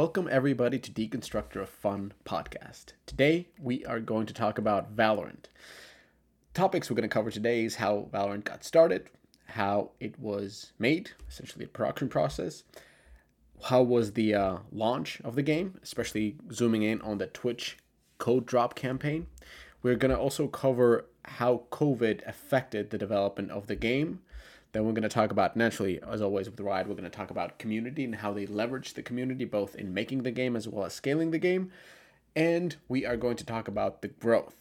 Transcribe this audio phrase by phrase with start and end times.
[0.00, 2.94] welcome everybody to Deconstructor of Fun podcast.
[3.04, 5.44] Today we are going to talk about Valorant.
[6.54, 9.10] Topics we're going to cover today is how Valorant got started,
[9.44, 12.62] how it was made, essentially the production process,
[13.64, 17.76] how was the uh, launch of the game, especially zooming in on the Twitch
[18.16, 19.26] code drop campaign.
[19.82, 24.20] We're going to also cover how COVID affected the development of the game.
[24.72, 27.30] Then we're going to talk about, naturally, as always with Riot, we're going to talk
[27.30, 30.84] about community and how they leverage the community both in making the game as well
[30.84, 31.70] as scaling the game.
[32.36, 34.54] And we are going to talk about the growth.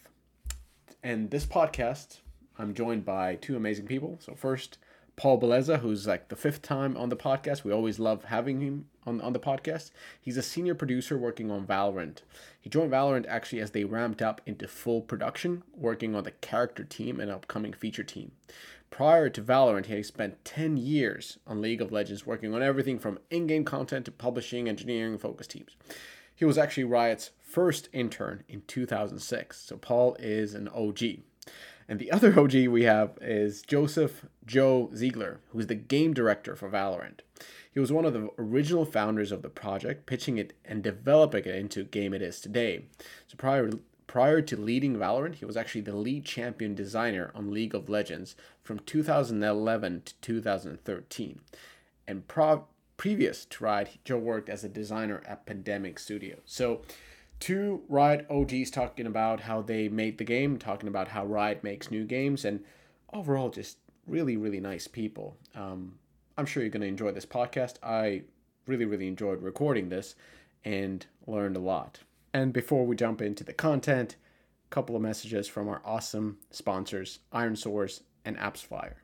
[1.04, 2.20] And this podcast,
[2.58, 4.18] I'm joined by two amazing people.
[4.20, 4.80] So, first,
[5.20, 7.66] Paul Bellezza, who's like the fifth time on the podcast.
[7.66, 9.92] We always love having him on, on the podcast.
[10.22, 12.20] He's a senior producer working on Valorant.
[12.62, 16.86] He joined Valorant actually as they ramped up into full production, working on the character
[16.86, 18.32] team and upcoming feature team.
[18.90, 23.20] Prior to Valorant, he spent 10 years on League of Legends working on everything from
[23.30, 25.76] in game content to publishing, engineering, focus teams.
[26.36, 31.02] He was actually Riot's first intern in 2006, so Paul is an OG.
[31.88, 36.70] And the other OG we have is Joseph Joe Ziegler, who's the game director for
[36.70, 37.20] Valorant.
[37.72, 41.56] He was one of the original founders of the project, pitching it and developing it
[41.56, 42.86] into game it is today.
[43.28, 43.70] So prior
[44.10, 48.36] prior to leading Valorant, he was actually the lead champion designer on League of Legends
[48.64, 51.40] from 2011 to 2013.
[52.08, 52.66] And pro-
[52.98, 56.38] previous to Riot, Joe worked as a designer at Pandemic Studio.
[56.44, 56.82] So
[57.40, 61.92] two Riot OGs talking about how they made the game, talking about how Riot makes
[61.92, 62.64] new games, and
[63.14, 63.78] overall just
[64.08, 65.38] really, really nice people.
[65.54, 66.00] Um,
[66.36, 67.76] I'm sure you're going to enjoy this podcast.
[67.84, 68.24] I
[68.66, 70.16] really, really enjoyed recording this
[70.66, 72.00] and learned a lot.
[72.34, 74.16] And before we jump into the content,
[74.66, 78.96] a couple of messages from our awesome sponsors, ironSource and AppsFlyer.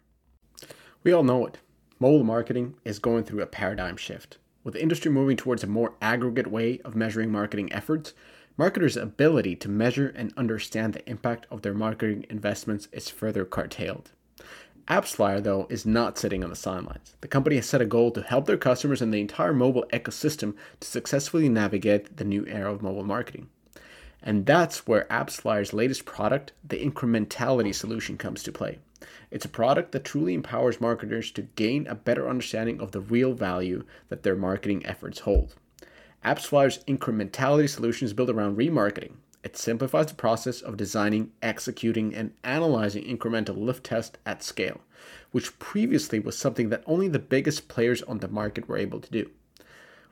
[1.03, 1.57] We all know it.
[1.99, 4.37] Mobile marketing is going through a paradigm shift.
[4.63, 8.13] With the industry moving towards a more aggregate way of measuring marketing efforts,
[8.57, 14.11] marketers' ability to measure and understand the impact of their marketing investments is further curtailed.
[14.87, 17.15] AppsFlyer, though, is not sitting on the sidelines.
[17.21, 20.55] The company has set a goal to help their customers and the entire mobile ecosystem
[20.79, 23.49] to successfully navigate the new era of mobile marketing.
[24.21, 28.77] And that's where AppsFlyer's latest product, the Incrementality solution, comes to play.
[29.31, 33.33] It's a product that truly empowers marketers to gain a better understanding of the real
[33.33, 35.55] value that their marketing efforts hold.
[36.23, 39.13] AppsFlyer's incrementality solution is built around remarketing.
[39.45, 44.81] It simplifies the process of designing, executing, and analyzing incremental lift tests at scale,
[45.31, 49.11] which previously was something that only the biggest players on the market were able to
[49.11, 49.29] do.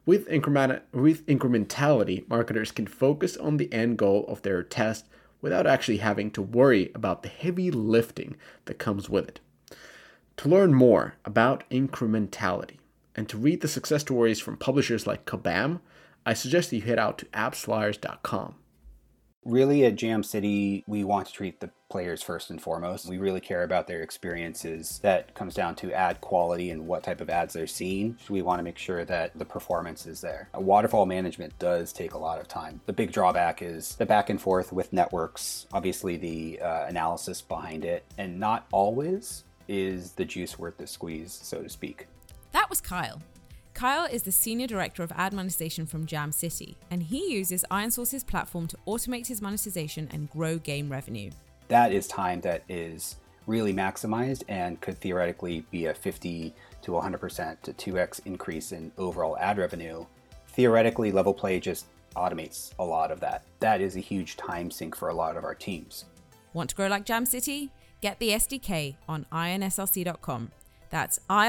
[0.06, 5.08] With, with incrementality, marketers can focus on the end goal of their test
[5.42, 8.36] without actually having to worry about the heavy lifting
[8.66, 9.40] that comes with it.
[10.38, 12.78] To learn more about incrementality
[13.16, 15.80] and to read the success stories from publishers like Kabam,
[16.24, 18.56] I suggest that you head out to appsflyers.com.
[19.46, 23.08] Really, at Jam City, we want to treat the players first and foremost.
[23.08, 25.00] We really care about their experiences.
[25.04, 28.18] That comes down to ad quality and what type of ads they're seeing.
[28.30, 30.50] We want to make sure that the performance is there.
[30.54, 32.80] Waterfall management does take a lot of time.
[32.86, 37.84] The big drawback is the back and forth with networks, obviously, the uh, analysis behind
[37.84, 42.08] it, and not always is the juice worth the squeeze, so to speak.
[42.54, 43.22] That was Kyle.
[43.74, 48.24] Kyle is the Senior Director of Ad Monetization from Jam City, and he uses ironSource's
[48.24, 51.32] platform to automate his monetization and grow game revenue.
[51.70, 53.16] That is time that is
[53.48, 56.54] really maximized and could theoretically be a 50
[56.84, 60.06] to 100% to 2x increase in overall ad revenue.
[60.50, 63.44] Theoretically, Level Play just automates a lot of that.
[63.60, 66.06] That is a huge time sink for a lot of our teams.
[66.54, 67.72] Want to grow like Jam City?
[68.02, 70.52] Get the SDK on ironsrc.com.
[70.92, 71.48] That's I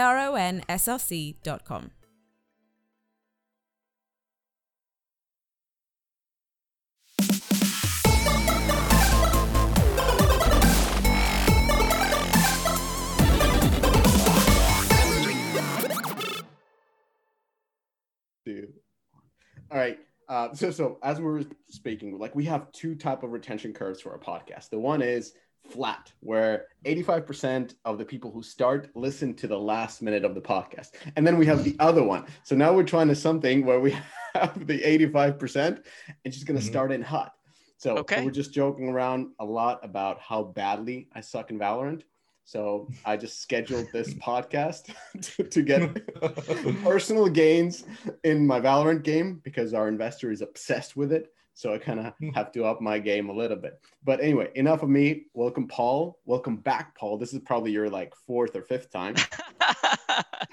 [19.74, 19.98] All right.
[20.28, 24.00] Uh, so, so as we were speaking, like we have two type of retention curves
[24.00, 24.70] for our podcast.
[24.70, 25.34] The one is
[25.68, 30.40] flat, where 85% of the people who start listen to the last minute of the
[30.40, 30.90] podcast.
[31.16, 32.26] And then we have the other one.
[32.44, 33.96] So now we're trying to something where we
[34.34, 35.84] have the 85%
[36.24, 36.72] and she's going to mm-hmm.
[36.72, 37.32] start in hot.
[37.76, 38.24] So okay.
[38.24, 42.02] we're just joking around a lot about how badly I suck in Valorant.
[42.44, 46.06] So I just scheduled this podcast to, to, get
[46.82, 47.84] personal gains
[48.22, 51.32] in my Valorant game because our investor is obsessed with it.
[51.54, 52.30] So I kind of hmm.
[52.30, 53.80] have to up my game a little bit.
[54.02, 55.26] But anyway, enough of me.
[55.34, 56.18] Welcome, Paul.
[56.24, 57.16] Welcome back, Paul.
[57.16, 59.14] This is probably your like fourth or fifth time.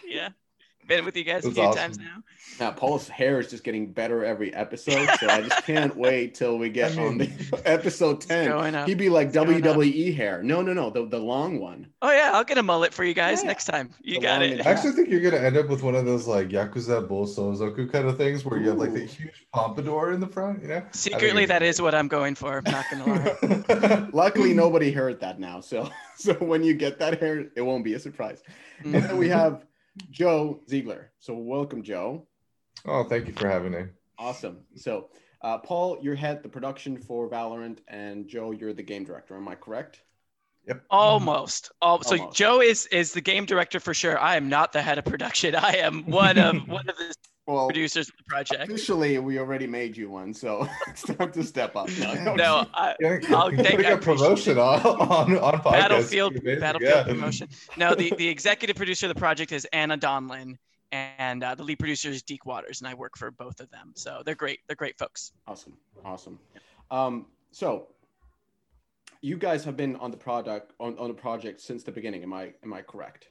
[0.08, 0.30] yeah.
[0.98, 1.80] Been with you guys a few awesome.
[1.80, 2.18] times now.
[2.60, 6.58] Now, Paul's hair is just getting better every episode, so I just can't wait till
[6.58, 8.86] we get I on mean- the episode ten.
[8.86, 9.38] He'd be like It's.
[9.38, 10.44] WWE hair.
[10.44, 11.88] No, no, no, the the long one.
[12.02, 13.48] Oh yeah, I'll get a mullet for you guys Yeah.
[13.48, 13.92] next time.
[14.02, 14.66] You The got it.
[14.66, 18.08] I actually think you're gonna end up with one of those like Yakuza Bosozoku kind
[18.10, 20.84] of things where you have like the huge pompadour in the front, you know?
[20.92, 22.62] Secretly, that is what I'm going for.
[22.66, 24.08] I'm not gonna lie.
[24.14, 27.94] Luckily, nobody heard that now, so so when you get that hair, it won't be
[27.94, 28.44] a surprise.
[28.84, 28.96] Mm.
[28.96, 29.64] And then we have
[30.10, 31.12] Joe Ziegler.
[31.20, 32.28] So welcome, Joe.
[32.86, 33.84] oh, thank you for having me.
[34.18, 34.60] Awesome.
[34.76, 35.10] So,
[35.42, 39.36] uh, Paul, you're head the production for Valorant, and Joe, you're the game director.
[39.36, 40.04] Am I correct?
[40.68, 40.84] Yep.
[40.92, 41.72] Almost.
[41.82, 42.38] All, so Almost.
[42.38, 44.20] Joe is is the game director for sure.
[44.20, 45.56] I am not the head of production.
[45.56, 47.16] I am one of one of the
[47.48, 48.64] Well, producers of the project.
[48.64, 51.90] officially, we already made you one, so it's time to step up.
[52.00, 52.96] No, no, No, I,
[53.30, 55.72] I'll take- getting I a appreciate promotion on on on podcast.
[55.72, 57.04] Battlefield Battlefield yeah.
[57.04, 57.50] promotion.
[57.78, 60.56] No, the the executive producer of the project is Anna Donlon,
[60.92, 63.92] and uh, the lead producer is Deke Waters, and I work for both of them.
[63.96, 64.60] So they're great.
[64.68, 65.32] They're great folks.
[65.48, 65.74] Awesome,
[66.06, 66.40] awesome.
[66.92, 67.88] Um, so
[69.22, 72.22] you guys have been on the product on, on the project since the beginning.
[72.24, 73.30] Am I am I correct?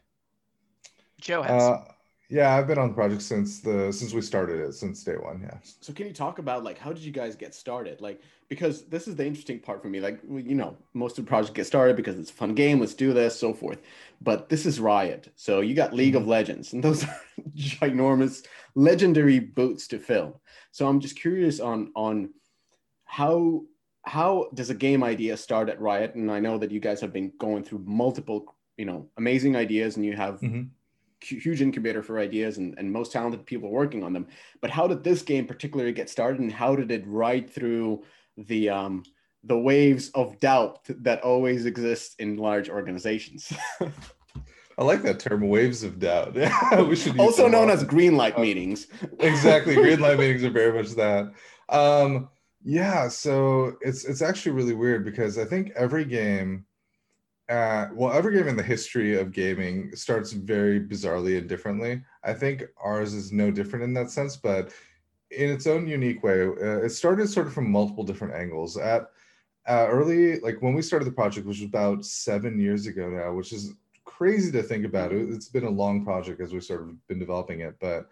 [1.21, 1.63] Joe has.
[1.63, 1.85] Uh,
[2.31, 5.41] yeah, I've been on the project since the since we started it, since day one.
[5.43, 5.59] Yeah.
[5.81, 8.01] So can you talk about like how did you guys get started?
[8.01, 10.01] Like because this is the interesting part for me.
[10.01, 12.79] Like you know, most of the project get started because it's a fun game.
[12.79, 13.81] Let's do this, so forth.
[14.21, 17.21] But this is Riot, so you got League of Legends, and those are
[17.57, 18.47] ginormous,
[18.77, 20.41] legendary boots to fill.
[20.71, 22.31] So I'm just curious on on
[23.07, 23.65] how
[24.03, 26.15] how does a game idea start at Riot?
[26.15, 29.97] And I know that you guys have been going through multiple, you know, amazing ideas,
[29.97, 30.69] and you have Mhm.
[31.29, 34.27] Hu- huge incubator for ideas and, and most talented people working on them.
[34.61, 38.03] But how did this game particularly get started, and how did it ride through
[38.37, 39.03] the um,
[39.45, 43.53] the waves of doubt that always exist in large organizations?
[44.79, 46.35] I like that term, waves of doubt.
[46.35, 48.87] Yeah, we should also known as green light Uh, meetings.
[49.19, 51.31] exactly green light meetings are very much that
[51.69, 52.29] um
[52.65, 56.65] yeah so it's it's actually really weird because i think every game
[57.51, 62.03] uh well every game in the history of gaming starts very bizarrely and differently.
[62.25, 64.73] I think ours is no different in that sense but
[65.31, 68.77] in its own unique way uh, it started sort of from multiple different angles.
[68.77, 69.11] At
[69.69, 73.33] uh, early like when we started the project which was about seven years ago now
[73.33, 73.75] which is
[74.05, 75.13] crazy to think about.
[75.13, 78.09] It it's been a long project as we've sort of been developing it but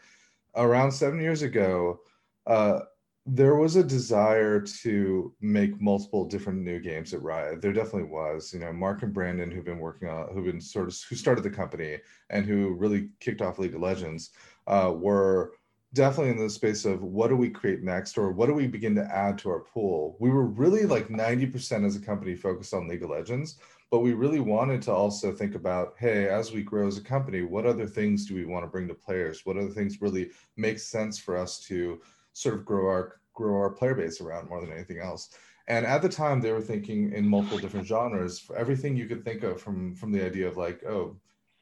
[0.57, 2.01] around seven years ago,
[2.47, 2.81] uh,
[3.31, 7.61] there was a desire to make multiple different new games at Riot.
[7.61, 8.55] There definitely was.
[8.55, 11.45] You know, Mark and Brandon, who've been working on, who've been sort of, who started
[11.45, 11.99] the company
[12.31, 14.31] and who really kicked off League of Legends,
[14.67, 15.53] uh, were
[15.93, 18.95] definitely in the space of what do we create next or what do we begin
[18.95, 20.17] to add to our pool.
[20.21, 23.59] We were really like 90% as a company focused on League of Legends,
[23.91, 27.43] but we really wanted to also think about hey as we grow as a company
[27.43, 30.79] what other things do we want to bring to players what other things really make
[30.79, 31.99] sense for us to
[32.39, 35.31] sort of grow our grow our player base around more than anything else.
[35.69, 39.25] And at the time they were thinking in multiple different genres for everything you could
[39.25, 41.17] think of from from the idea of like oh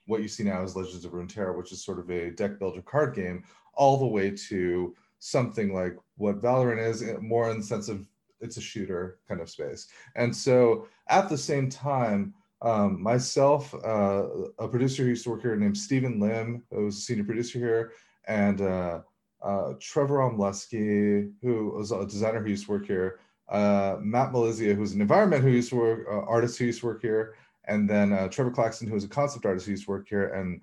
[0.06, 2.82] what you see now is legends of runeterra which is sort of a deck builder
[2.82, 3.42] card game
[3.74, 8.06] all the way to something like what valorant is eh, more in the sense of
[8.40, 9.88] it's a shooter kind of space.
[10.14, 14.24] And so at the same time, um, myself, uh,
[14.58, 17.58] a producer who used to work here named Stephen Lim, who was a senior producer
[17.58, 17.92] here,
[18.26, 19.00] and uh,
[19.42, 24.92] uh, Trevor who was a designer who used to work here, uh, Matt Malizia, who's
[24.92, 27.34] an environment who used to work, uh, artist who used to work here,
[27.64, 30.32] and then uh, Trevor Claxton, who was a concept artist who used to work here,
[30.34, 30.60] and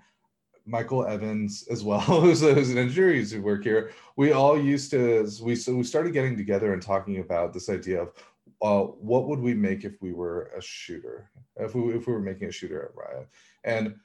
[0.65, 3.91] Michael Evans as well, who's, a, who's an engineer who used to work here.
[4.15, 8.03] We all used to we so we started getting together and talking about this idea
[8.03, 8.13] of
[8.62, 12.21] uh, what would we make if we were a shooter, if we if we were
[12.21, 13.27] making a shooter at Riot,
[13.63, 13.95] and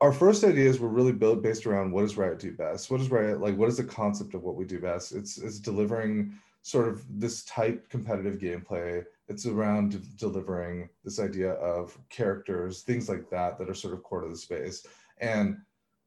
[0.00, 2.90] our first ideas were really built based around what does Riot do best?
[2.90, 3.56] What does Riot like?
[3.56, 5.12] What is the concept of what we do best?
[5.12, 9.04] It's it's delivering sort of this tight competitive gameplay.
[9.28, 14.02] It's around de- delivering this idea of characters, things like that, that are sort of
[14.02, 14.86] core to the space.
[15.18, 15.56] And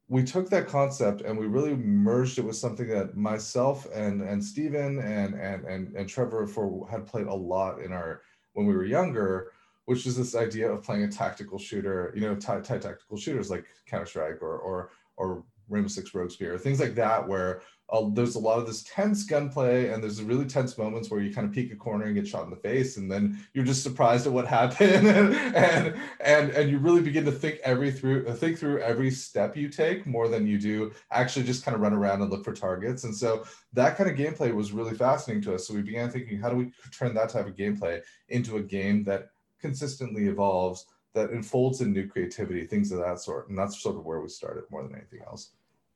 [0.08, 4.44] we took that concept and we really merged it with something that myself and and
[4.44, 8.22] Steven and and and, and Trevor for had played a lot in our
[8.54, 9.52] when we were younger,
[9.86, 13.50] which is this idea of playing a tactical shooter, you know, tight, tight tactical shooters
[13.50, 18.08] like Counter Strike or or or Rainbow Six Rogue Spear, things like that, where uh,
[18.12, 21.46] there's a lot of this tense gunplay and there's really tense moments where you kind
[21.46, 24.26] of peek a corner and get shot in the face, and then you're just surprised
[24.26, 28.58] at what happened, and and and, and you really begin to think every through think
[28.58, 32.22] through every step you take more than you do actually just kind of run around
[32.22, 33.04] and look for targets.
[33.04, 35.68] And so that kind of gameplay was really fascinating to us.
[35.68, 39.04] So we began thinking, how do we turn that type of gameplay into a game
[39.04, 39.28] that
[39.68, 43.48] consistently evolves, that enfolds in new creativity, things of that sort.
[43.48, 45.50] And that's sort of where we started more than anything else.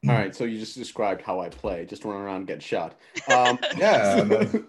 [0.08, 2.94] All right, so you just described how I play, just run around and get shot.
[3.30, 4.64] Um, Yeah, so-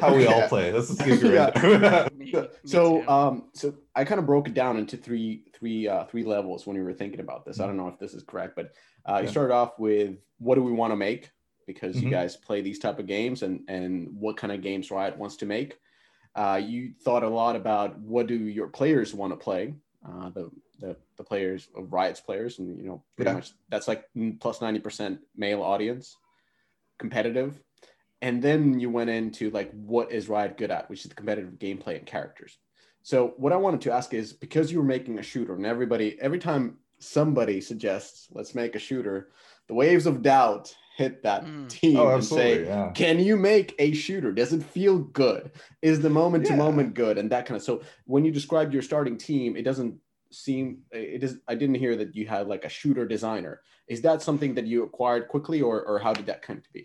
[0.00, 0.72] How we all play.
[0.72, 1.32] That's the secret.
[1.34, 1.66] Yeah.
[2.00, 2.12] right.
[2.18, 5.86] Me- So, me so, um, so I kind of broke it down into three, three,
[5.86, 7.60] uh, three levels when we were thinking about this.
[7.60, 8.72] I don't know if this is correct, but
[9.06, 11.30] uh, you started off with what do we want to make
[11.66, 12.12] because you Mhm.
[12.12, 15.46] guys play these type of games, and and what kind of games Riot wants to
[15.46, 15.78] make.
[16.34, 19.74] Uh, you thought a lot about what do your players want to play.
[20.06, 23.34] Uh, the, the the players of Riot's players, and you know pretty Yeah.
[23.36, 24.04] much that's like
[24.40, 26.16] plus ninety percent male audience,
[26.98, 27.60] competitive
[28.22, 31.54] and then you went into like what is riot good at which is the competitive
[31.54, 32.58] gameplay and characters
[33.02, 36.18] so what i wanted to ask is because you were making a shooter and everybody
[36.20, 39.30] every time somebody suggests let's make a shooter
[39.68, 41.68] the waves of doubt hit that Mm.
[41.80, 42.92] team Oh, and say Yeah.
[43.02, 45.42] can you make a shooter does it feel good
[45.90, 47.74] is the moment to moment good and that kind of so
[48.12, 49.94] when you described your starting team it doesn't
[50.44, 50.64] seem
[51.16, 53.54] it is i didn't hear that you had like a shooter designer
[53.94, 56.84] is that something that you acquired quickly or or how did that come to be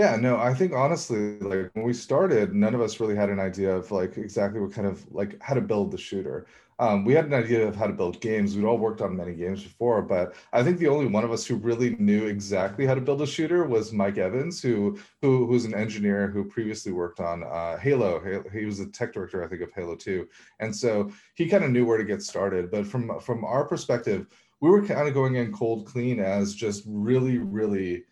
[0.00, 3.40] Yeah, no, I think honestly, like when we started, none of us really had an
[3.50, 6.38] idea of like exactly what kind of like how to build the shooter.
[6.78, 8.56] Um, we had an idea of how to build games.
[8.56, 11.46] We'd all worked on many games before, but I think the only one of us
[11.46, 15.64] who really knew exactly how to build a shooter was Mike Evans, who who who's
[15.64, 18.20] an engineer who previously worked on uh, Halo.
[18.52, 20.28] He was the tech director, I think, of Halo 2,
[20.60, 22.70] and so he kind of knew where to get started.
[22.70, 24.26] But from from our perspective,
[24.60, 28.04] we were kind of going in cold clean as just really, really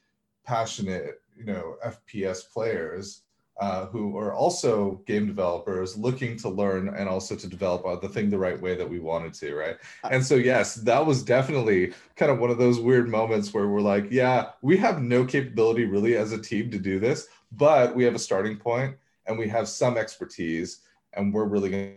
[0.45, 3.22] passionate, you know, FPS players
[3.61, 8.09] uh, who are also game developers looking to learn and also to develop uh, the
[8.09, 9.77] thing the right way that we wanted to, right?
[10.11, 13.81] And so, yes, that was definitely kind of one of those weird moments where we're
[13.81, 18.05] like, yeah, we have no capability really as a team to do this, but we
[18.05, 20.81] have a starting point and we have some expertise,
[21.13, 21.97] and we're really going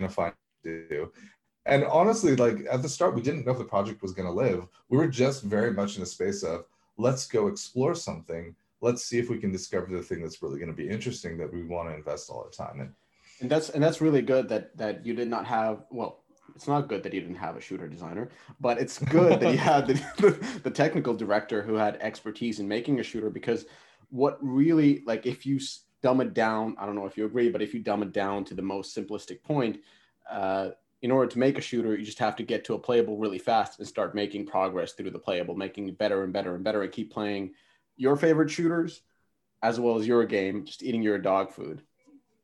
[0.00, 1.12] to find to do.
[1.66, 4.34] And honestly, like at the start, we didn't know if the project was going to
[4.34, 4.66] live.
[4.88, 6.66] We were just very much in a space of
[6.98, 8.54] let's go explore something.
[8.84, 11.52] Let's see if we can discover the thing that's really going to be interesting that
[11.52, 12.94] we want to invest all our time in.
[13.40, 16.24] and that's and that's really good that that you did not have well
[16.54, 19.58] it's not good that you didn't have a shooter designer but it's good that you
[19.58, 19.86] had
[20.18, 23.64] the, the, technical director who had expertise in making a shooter because
[24.10, 25.58] what really like if you
[26.02, 28.44] dumb it down i don't know if you agree but if you dumb it down
[28.44, 29.78] to the most simplistic point
[30.30, 30.70] uh,
[31.02, 33.38] in order to make a shooter you just have to get to a playable really
[33.38, 36.82] fast and start making progress through the playable making it better and better and better
[36.82, 37.50] and keep playing
[37.96, 39.02] your favorite shooters
[39.62, 41.80] as well as your game just eating your dog food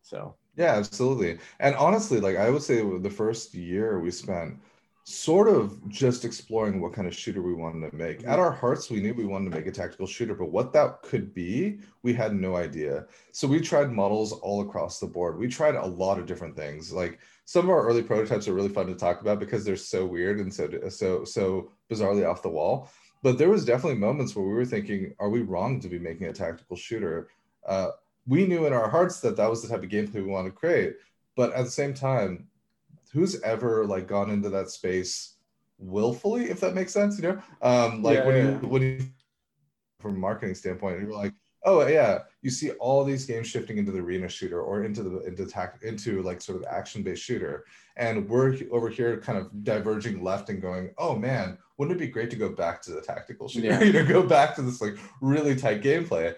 [0.02, 1.38] so Yeah, absolutely.
[1.61, 4.59] And honestly, like I would say the first year we spent
[5.04, 8.19] sort of just exploring what kind of shooter we wanted to make.
[8.19, 8.40] At mm-hmm.
[8.40, 11.35] our hearts, we knew we wanted to make a tactical shooter, but what that could
[11.35, 13.07] be, we had no idea.
[13.33, 15.38] So we tried models all across the board.
[15.38, 16.92] We tried a lot of different things.
[16.92, 20.07] Like some of our early prototypes are really fun to talk about because they're so
[20.07, 22.90] weird and so so so bizarrely off the wall.
[23.23, 26.27] But there was definitely moments where we were thinking, are we wrong to be making
[26.27, 27.29] a tactical shooter?
[27.67, 27.91] Uh,
[28.27, 30.57] we knew in our hearts that that was the type of gameplay we wanted to
[30.57, 30.97] create
[31.37, 32.47] but at the same time
[33.12, 35.35] who's ever like gone into that space
[35.79, 39.00] willfully if that makes sense you know um like Yeah, when yeah, you when you
[39.99, 41.33] from a marketing standpoint you're like
[41.65, 45.21] oh yeah you see all these games shifting into the arena shooter or into the
[45.25, 47.65] into tac into like sort of action based shooter
[47.97, 52.13] and we're over here kind of diverging left and going oh man wouldn't it be
[52.13, 53.83] great to go back to the tactical shooter Yeah.
[53.89, 56.35] you know go back to this like really tight gameplay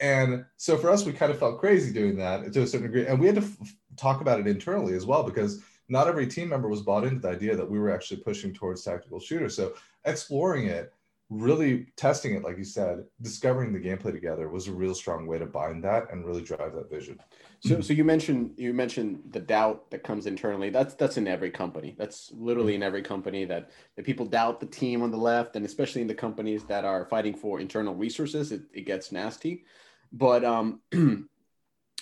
[0.00, 3.06] and so for us, we kind of felt crazy doing that to a certain degree.
[3.06, 6.50] And we had to f- talk about it internally as well, because not every team
[6.50, 9.48] member was bought into the idea that we were actually pushing towards tactical shooter.
[9.48, 9.74] So
[10.04, 10.92] exploring it,
[11.28, 15.38] really testing it, like you said, discovering the gameplay together was a real strong way
[15.38, 17.18] to bind that and really drive that vision.
[17.60, 20.70] So, so you mentioned you mentioned the doubt that comes internally.
[20.70, 21.96] That's that's in every company.
[21.98, 25.64] That's literally in every company that that people doubt the team on the left, and
[25.64, 29.64] especially in the companies that are fighting for internal resources, it, it gets nasty.
[30.12, 30.80] But um,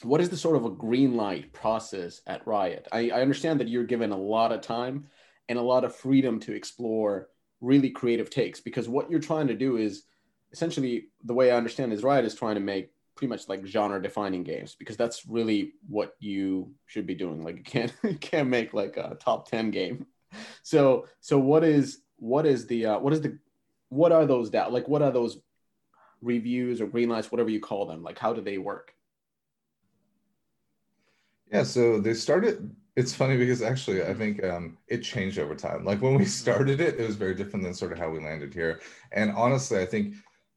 [0.02, 2.88] what is the sort of a green light process at Riot?
[2.92, 5.06] I, I understand that you're given a lot of time
[5.48, 7.28] and a lot of freedom to explore
[7.60, 10.04] really creative takes because what you're trying to do is
[10.52, 14.02] essentially the way I understand is Riot is trying to make pretty much like genre
[14.02, 17.42] defining games because that's really what you should be doing.
[17.42, 20.06] Like you can't you can't make like a top 10 game.
[20.62, 23.38] So so what is what is the uh, what is the
[23.88, 25.38] what are those doubt like what are those
[26.20, 28.02] reviews or green lights whatever you call them?
[28.02, 28.94] Like how do they work
[31.50, 32.74] Yeah, so they started.
[32.96, 35.84] It's funny because actually, I think um, it changed over time.
[35.84, 38.54] Like when we started it, it was very different than sort of how we landed
[38.54, 38.80] here.
[39.12, 40.14] And honestly, I think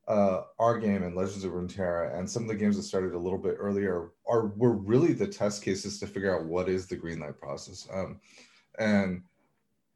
[0.07, 3.19] uh, our game and Legends of Runeterra and some of the games that started a
[3.19, 6.95] little bit earlier are were really the test cases to figure out what is the
[6.95, 7.87] green light process.
[7.91, 8.19] Um,
[8.79, 9.23] and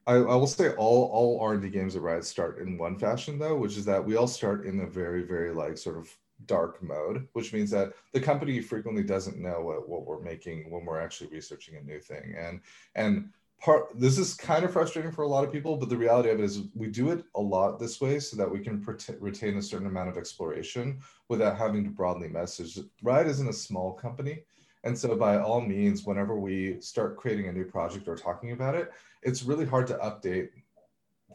[0.08, 3.58] I, I will say all all R&D games at Riot start in one fashion though,
[3.58, 6.10] which is that we all start in a very very like sort of
[6.46, 10.86] dark mode, which means that the company frequently doesn't know what, what we're making when
[10.86, 12.36] we're actually researching a new thing.
[12.38, 12.62] And
[12.96, 13.30] and
[13.62, 16.40] part this is kind of frustrating for a lot of people, but the reality of
[16.40, 18.84] it is we do it a lot this way so that we can
[19.20, 22.80] retain a certain amount of exploration without having to broadly message.
[23.04, 24.44] Riot isn't a small company.
[24.84, 28.74] And so, by all means, whenever we start creating a new project or talking about
[28.74, 30.50] it, it's really hard to update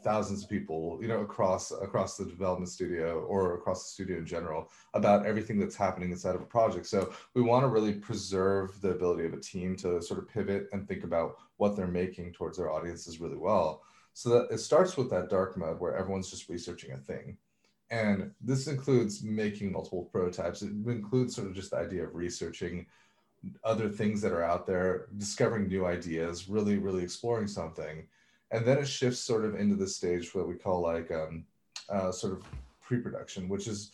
[0.02, 4.26] thousands of people, you know, across across the development studio or across the studio in
[4.26, 6.86] general about everything that's happening inside of a project.
[6.86, 10.68] So we want to really preserve the ability of a team to sort of pivot
[10.72, 13.82] and think about what they're making towards their audiences really well.
[14.12, 17.36] So that it starts with that dark mode where everyone's just researching a thing.
[17.90, 20.62] And this includes making multiple prototypes.
[20.62, 22.86] It includes sort of just the idea of researching
[23.62, 28.06] other things that are out there, discovering new ideas, really, really exploring something.
[28.50, 31.44] And then it shifts sort of into the stage what we call like um,
[31.88, 32.44] uh, sort of
[32.80, 33.92] pre-production, which is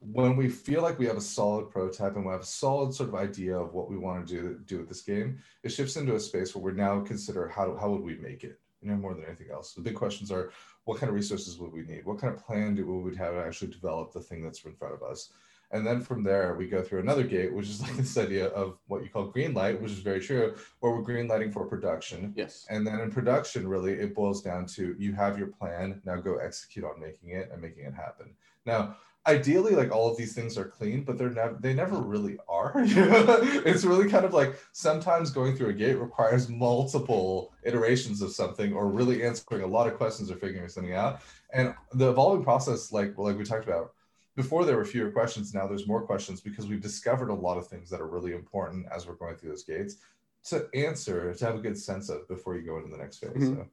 [0.00, 3.08] when we feel like we have a solid prototype and we have a solid sort
[3.08, 6.14] of idea of what we want to do do with this game, it shifts into
[6.14, 9.14] a space where we're now consider how how would we make it, you know, more
[9.14, 9.72] than anything else.
[9.72, 10.52] The big questions are
[10.84, 12.04] what kind of resources would we need?
[12.04, 14.74] What kind of plan do we would have to actually develop the thing that's in
[14.74, 15.32] front of us?
[15.74, 18.78] And then from there, we go through another gate, which is like this idea of
[18.86, 22.32] what you call green light, which is very true, where we're green lighting for production.
[22.36, 22.64] Yes.
[22.70, 26.36] And then in production, really, it boils down to you have your plan, now go
[26.36, 28.30] execute on making it and making it happen.
[28.64, 32.36] Now, ideally, like all of these things are clean, but they're never, they never really
[32.48, 32.72] are.
[32.76, 38.72] it's really kind of like sometimes going through a gate requires multiple iterations of something
[38.72, 41.20] or really answering a lot of questions or figuring something out.
[41.52, 43.92] And the evolving process, like, like we talked about,
[44.36, 47.66] before there were fewer questions now there's more questions because we've discovered a lot of
[47.66, 49.96] things that are really important as we're going through those gates
[50.44, 53.30] to answer to have a good sense of before you go into the next phase
[53.30, 53.54] mm-hmm.
[53.54, 53.66] so.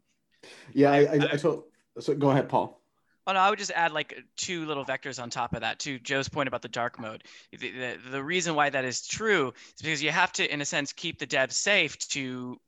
[0.73, 1.63] yeah i i, I told
[1.99, 2.81] so go ahead paul
[3.27, 5.99] Oh, no, I would just add like two little vectors on top of that to
[5.99, 7.23] Joe's point about the dark mode.
[7.51, 10.65] The, the, the reason why that is true is because you have to, in a
[10.65, 12.59] sense, keep the devs safe to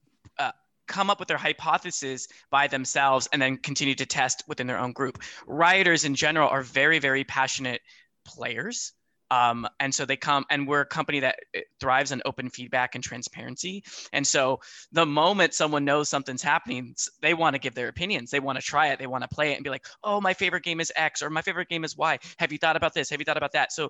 [0.88, 4.92] come up with their hypothesis by themselves and then continue to test within their own
[4.92, 5.22] group.
[5.48, 7.82] Rioters in general are very, very passionate
[8.26, 8.94] players.
[9.32, 12.94] Um, and so they come and we're a company that eh, thrives on open feedback
[12.94, 13.84] and transparency.
[14.12, 14.60] And so
[14.92, 18.30] the moment someone knows something's happening they want to give their opinions.
[18.30, 19.00] They want to try it.
[19.00, 21.32] They want to play it and be like oh my favorite game is x or
[21.32, 22.20] my favorite game is y.
[22.38, 23.10] Have you thought about this?
[23.10, 23.72] Have you thought about that?
[23.72, 23.90] So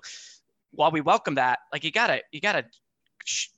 [0.70, 2.64] while we welcome that like you gotta you gotta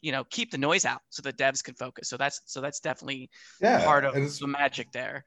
[0.00, 2.08] you know keep the noise out so the devs can focus.
[2.08, 5.24] So that's so that's definitely yeah, part of the magic there.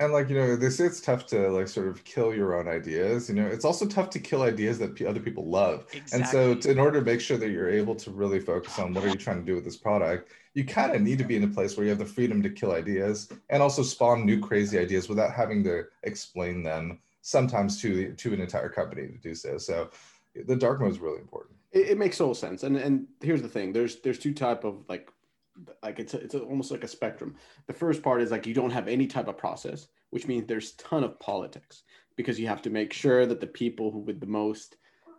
[0.00, 2.68] And like you know they say it's tough to like sort of kill your own
[2.68, 5.86] ideas you know it's also tough to kill ideas that other people love.
[5.92, 6.20] Exactly.
[6.20, 8.94] and so to, in order to make sure that you're able to really focus on
[8.94, 11.36] what are you trying to do with this product you kind of need to be
[11.36, 14.40] in a place where you have the freedom to kill ideas and also spawn new
[14.40, 19.34] crazy ideas without having to explain them sometimes to to an entire company to do
[19.34, 19.58] so.
[19.58, 19.90] So
[20.46, 22.62] the dark mode is really important it, it makes total sense.
[22.62, 25.10] And and here's the thing: there's there's two type of like
[25.82, 27.36] like it's a, it's a, almost like a spectrum.
[27.66, 30.72] The first part is like you don't have any type of process, which means there's
[30.72, 31.82] ton of politics
[32.16, 34.76] because you have to make sure that the people who with the most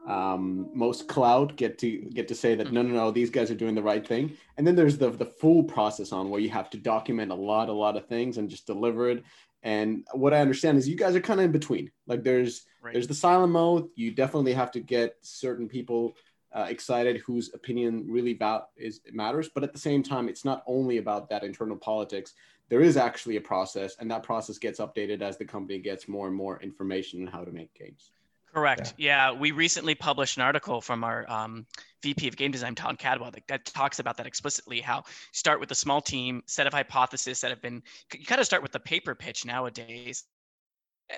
[0.08, 3.56] um, most clout get to get to say that no no no these guys are
[3.56, 6.70] doing the right thing and then there's the the full process on where you have
[6.70, 9.24] to document a lot a lot of things and just deliver it
[9.62, 12.94] and what i understand is you guys are kind of in between like there's right.
[12.94, 16.16] there's the silent mode you definitely have to get certain people
[16.54, 19.50] uh, excited whose opinion really about is matters.
[19.50, 22.34] But at the same time it's not only about that internal politics.
[22.70, 26.28] There is actually a process and that process gets updated as the company gets more
[26.28, 28.12] and more information on how to make games.
[28.54, 28.94] Correct.
[28.98, 31.66] Yeah, yeah we recently published an article from our um,
[32.02, 35.70] vp of game design todd cadwell that, that, talks about that explicitly how start with
[35.72, 37.84] a small team set of hypotheses that have been
[38.14, 40.24] you kind of start with the paper pitch nowadays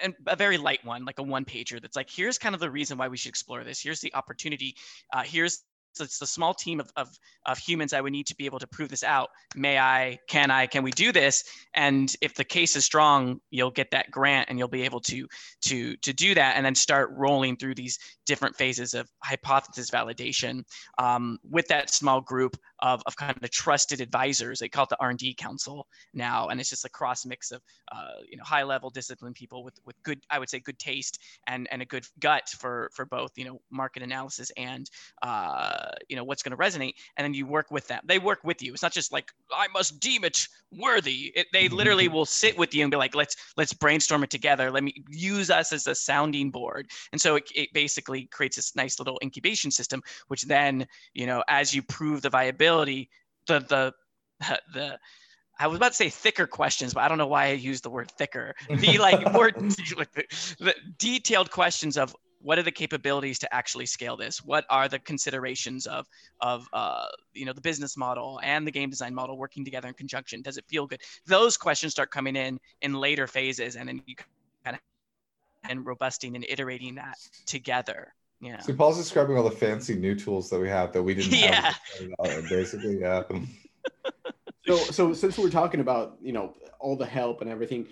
[0.02, 2.72] and a very light one, like a one pager that's like, here's kind of the
[2.72, 3.82] reason why we should explore this.
[3.82, 4.76] Here's the opportunity.
[5.14, 7.10] Uh, here's so it's a small team of, of,
[7.46, 9.30] of humans I would need to be able to prove this out.
[9.56, 11.44] May I, can I, can we do this?
[11.74, 15.28] And if the case is strong, you'll get that grant and you'll be able to,
[15.64, 20.64] to, to do that and then start rolling through these different phases of hypothesis validation
[20.98, 24.60] um, with that small group of, of kind of trusted advisors.
[24.60, 26.48] They call it the R&D council now.
[26.48, 29.80] And it's just a cross mix of, uh, you know, high level disciplined people with,
[29.86, 33.32] with good, I would say good taste and, and a good gut for, for both,
[33.36, 34.90] you know, market analysis and,
[35.22, 36.94] uh, you know what's going to resonate.
[37.18, 38.02] And then you work with them.
[38.06, 38.74] They work with you.
[38.74, 41.32] It's not just like i must deem it worthy.
[41.36, 44.72] It, they literally will sit with you and be like let's let's brainstorm it together.
[44.72, 46.88] Let me use us as a sounding board.
[47.12, 51.44] And so it, it basically creates this nice little incubation system which then you know
[51.48, 52.71] as you prove the viability
[53.48, 53.94] the the
[54.74, 55.00] the
[55.60, 57.90] I was about to say thicker questions, but I don't know why I used the
[57.92, 58.56] word thicker.
[58.68, 59.52] The like more
[59.98, 60.26] like the,
[60.60, 64.44] the detailed questions of what are the capabilities to actually scale this?
[64.44, 66.08] What are the considerations of
[66.40, 69.94] of uh, you know the business model and the game design model working together in
[69.94, 70.42] conjunction?
[70.42, 71.02] Does it feel good?
[71.28, 74.16] Those questions start coming in in later phases, and then you
[74.64, 74.82] kind of
[75.70, 78.14] and robusting and iterating that together.
[78.42, 78.60] Yeah.
[78.60, 81.74] So Paul's describing all the fancy new tools that we have that we didn't Yeah.
[82.24, 82.50] have.
[82.50, 83.24] Basically, yeah.
[84.68, 87.88] So, so since we're talking about you know all the help and everything,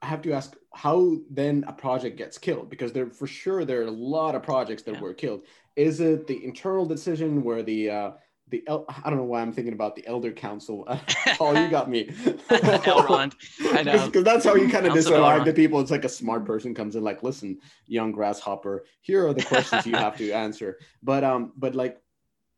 [0.00, 3.80] I have to ask how then a project gets killed because there for sure there
[3.82, 5.00] are a lot of projects that Yeah.
[5.00, 5.42] were killed.
[5.74, 8.10] Is it the internal decision where the uh,
[8.52, 10.86] the el- I don't know why I'm thinking about the elder council.
[11.38, 12.04] Paul, you got me.
[12.50, 13.34] Elrond.
[13.72, 14.06] I know.
[14.06, 15.80] Because that's how you kind of describe the people.
[15.80, 19.86] It's like a smart person comes in, like, listen, young grasshopper, here are the questions
[19.86, 20.78] you have to answer.
[21.02, 22.00] But um, but like,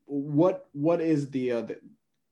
[0.05, 1.81] what what is the uh, the,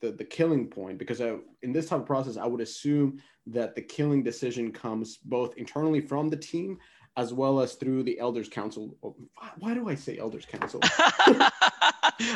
[0.03, 0.99] the the killing point?
[0.99, 5.19] Because I, in this type of process, I would assume that the killing decision comes
[5.19, 6.79] both internally from the team
[7.17, 8.97] as well as through the elders council.
[9.03, 9.15] Oh,
[9.59, 10.81] Why do I say elders council?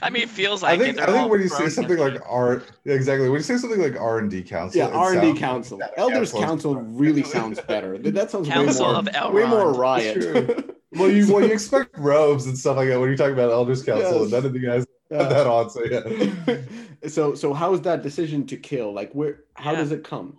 [0.02, 1.02] I mean, it feels like I think it.
[1.02, 3.28] I think when you say something like R, yeah, exactly.
[3.28, 5.78] When you say something like R and D council, yeah, R and D council.
[5.78, 6.44] Yeah, Elders close.
[6.44, 7.96] council really sounds better.
[7.98, 9.32] That sounds Council way more, of Elrond.
[9.34, 10.72] way more riot.
[10.92, 13.82] Well, you well you expect robes and stuff like that when you're talking about elders
[13.82, 14.22] council, Yes.
[14.22, 15.18] and none of the guys Yeah.
[15.18, 15.68] have that on.
[15.68, 16.56] So yeah.
[17.08, 19.78] so so how is that decision to kill like where how Yeah.
[19.78, 20.38] does it come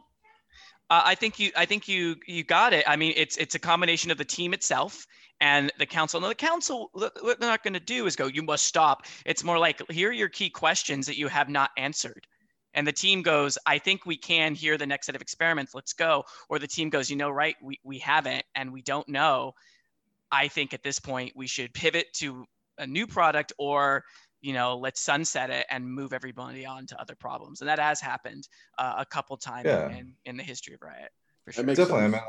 [0.90, 1.52] Uh, I think you.
[1.56, 2.16] I think you.
[2.26, 2.86] You got it.
[2.88, 5.06] I mean, it's it's a combination of the team itself
[5.42, 6.22] and the council.
[6.22, 8.28] Now, the council, what they're not going to do is go.
[8.28, 9.06] You must stop.
[9.26, 12.26] It's more like here are your key questions that you have not answered,
[12.74, 13.58] and the team goes.
[13.66, 15.76] I think we can hear the next set of experiments.
[15.76, 16.24] Let's go.
[16.50, 17.10] Or the team goes.
[17.10, 17.56] You know, right?
[17.62, 19.54] We we haven't, and we don't know.
[20.32, 22.46] I think at this point we should pivot to
[22.78, 24.04] a new product or
[24.42, 28.00] you know let's sunset it and move everybody on to other problems and that has
[28.00, 28.48] happened
[28.78, 29.90] uh, a couple times Yeah.
[29.90, 31.10] in, in the history of riot
[31.46, 32.04] for sure makes Definitely.
[32.04, 32.22] I mean,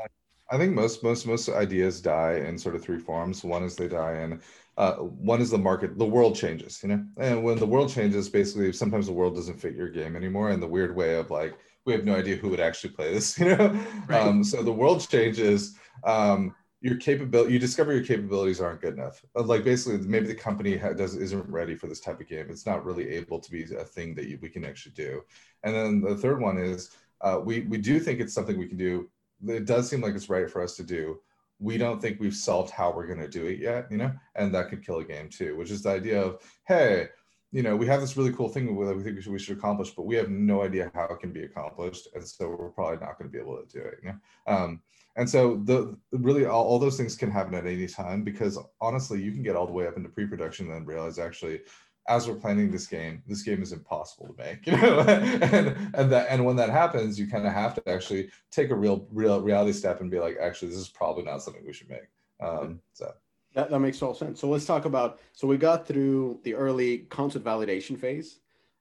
[0.51, 3.43] I think most most most ideas die in sort of three forms.
[3.43, 4.41] One is they die in
[4.77, 8.29] uh, one is the market, the world changes, you know, and when the world changes,
[8.29, 11.55] basically sometimes the world doesn't fit your game anymore, in the weird way of like
[11.85, 13.79] we have no idea who would actually play this, you know.
[14.07, 14.21] Right.
[14.21, 15.75] Um, so the world changes.
[16.03, 19.23] Um, your capability, you discover your capabilities aren't good enough.
[19.35, 22.47] Uh, Like basically, maybe the company does isn't ready for this type of game.
[22.49, 25.21] It's not really able to be a thing that you, we can actually do.
[25.63, 28.77] And then the third one is uh, we we do think it's something we can
[28.77, 29.09] do
[29.47, 31.19] it does seem like it's right for us to do.
[31.59, 34.53] We don't think we've solved how we're going to do it yet, you know, and
[34.53, 37.07] that could kill a game too, which is the idea of, hey,
[37.51, 39.57] you know, we have this really cool thing that we think we should, we should
[39.57, 42.97] accomplish, but we have no idea how it can be accomplished, and so we're probably
[42.97, 44.17] not going to be able to do it, you know.
[44.45, 44.81] Um,
[45.19, 49.21] and so the really all, all those things can happen at any time because honestly,
[49.21, 51.59] you can get all the way up into pre-production and then realize actually,
[52.07, 56.09] as we're planning this game, this game is impossible to make, you know, and and
[56.09, 59.41] that and when that happens, you kind of have to actually take a real real
[59.41, 62.07] reality step and be like, actually, this is probably not something we should make.
[62.39, 63.11] Um, so.
[63.55, 64.39] That, that makes all sense.
[64.39, 68.39] So let's talk about so we got through the early concept validation phase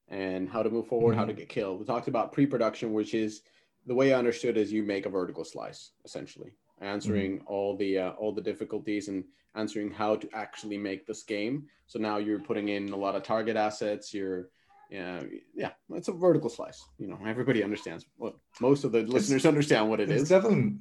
[0.08, 1.80] and how to move forward how to get killed.
[1.80, 3.42] We talked about pre-production which is
[3.86, 8.10] the way i understood is you make a vertical slice essentially answering all the uh,
[8.10, 12.68] all the difficulties and answering how to actually make this game so now you're putting
[12.68, 14.48] in a lot of target assets you're
[14.90, 15.22] yeah,
[15.54, 16.82] yeah, it's a vertical slice.
[16.98, 18.06] You know, everybody understands.
[18.16, 20.28] Well, most of the listeners understand what it it's is.
[20.28, 20.78] definitely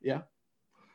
[0.00, 0.22] Yeah.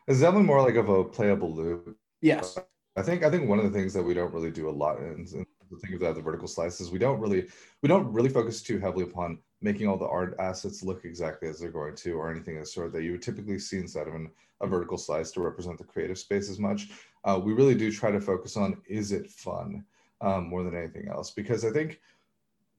[0.08, 1.98] it's definitely more like of a playable loop.
[2.22, 2.58] Yes.
[2.96, 5.00] I think I think one of the things that we don't really do a lot
[5.00, 7.48] in, in the thing about the vertical slice is we don't really
[7.82, 11.60] we don't really focus too heavily upon making all the art assets look exactly as
[11.60, 14.16] they're going to or anything of the sort that you would typically see inside of
[14.16, 14.30] an,
[14.62, 16.90] a vertical slice to represent the creative space as much.
[17.24, 19.84] Uh, we really do try to focus on is it fun
[20.22, 22.00] um, more than anything else because I think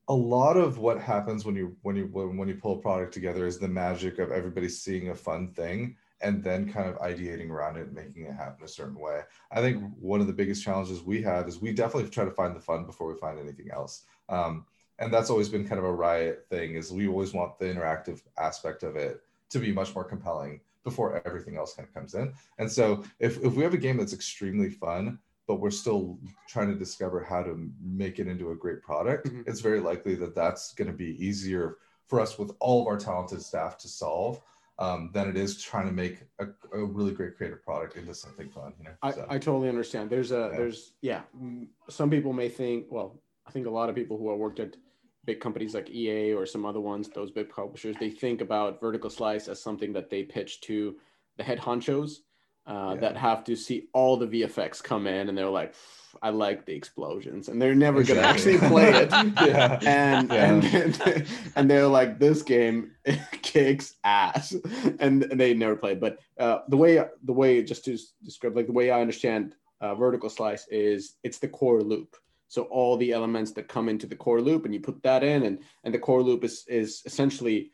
[0.08, 3.14] a lot of what happens when you when you when, when you pull a product
[3.14, 7.48] together is the magic of everybody seeing a fun thing and then kind of ideating
[7.48, 9.22] around it and making it happen a certain way.
[9.50, 12.54] I think one of the biggest challenges we have is we definitely try to find
[12.54, 14.02] the fun before we find anything else.
[14.28, 14.66] Um,
[15.00, 18.20] and that's always been kind of a riot thing is we always want the interactive
[18.38, 22.32] aspect of it to be much more compelling before everything else kind of comes in.
[22.58, 26.68] And so if, if we have a game that's extremely fun, but we're still trying
[26.68, 29.48] to discover how to make it into a great product, Mhm.
[29.48, 32.96] it's very likely that that's going to be easier for us with all of our
[32.98, 34.40] talented staff to solve
[34.78, 38.48] um, than it is trying to make a, a really great creative product into something
[38.48, 38.72] fun.
[38.78, 40.08] You know, I, So, I totally understand.
[40.08, 40.56] There's a Yeah.
[40.56, 41.22] there's yeah.
[41.38, 44.58] mm, Some people may think well, I think a lot of people who have worked
[44.60, 44.76] at
[45.24, 49.10] big companies like EA or some other ones, those big publishers, they think about vertical
[49.10, 50.96] slice as something that they pitch to
[51.36, 52.18] the head honchos
[52.66, 53.00] uh, Yeah.
[53.00, 55.74] that have to see all the VFX come in, and they're like,
[56.22, 59.10] "I like the explosions," and they're never gonna actually play it.
[59.40, 59.78] yeah.
[59.82, 60.54] and Yeah.
[60.54, 62.92] and and they're like this game
[63.42, 64.54] kicks ass
[65.00, 68.72] and they never played but uh, the way the way just to describe like the
[68.72, 72.16] way i understand uh, vertical slice is it's the core loop
[72.50, 75.44] so all the elements that come into the core loop and you put that in
[75.44, 77.70] and and the core loop is is essentially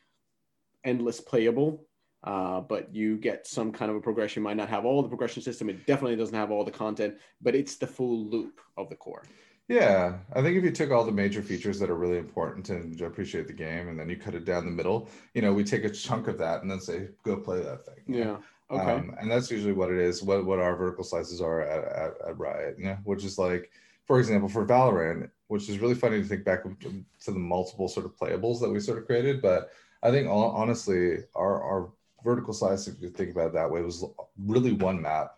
[0.85, 1.87] endless playable
[2.25, 4.43] uh, but you get some kind of a progression.
[4.43, 5.69] Might not have all the progression system.
[5.69, 9.25] It definitely doesn't have all the content but it's the full loop of the core.
[9.69, 13.01] Yeah, I think if you took all the major features that are really important and
[13.01, 15.83] appreciate the game, and then you cut it down the middle, you know, we take
[15.85, 18.05] a chunk of that and then say, go play that thing.
[18.07, 18.37] yeah.
[18.71, 18.93] Okay.
[18.93, 22.29] Um, and that's usually what it is, what, what our vertical slices are at, at,
[22.29, 23.71] at Riot, you know, which is like,
[24.07, 28.07] for example, for Valorant, which is really funny to think back to the multiple sort
[28.07, 29.43] of playables that we sort of created.
[29.43, 29.71] But
[30.03, 31.91] I think hon- honestly, our, our
[32.25, 34.05] vertical slice, if you think about it that way, was
[34.39, 35.35] really one map,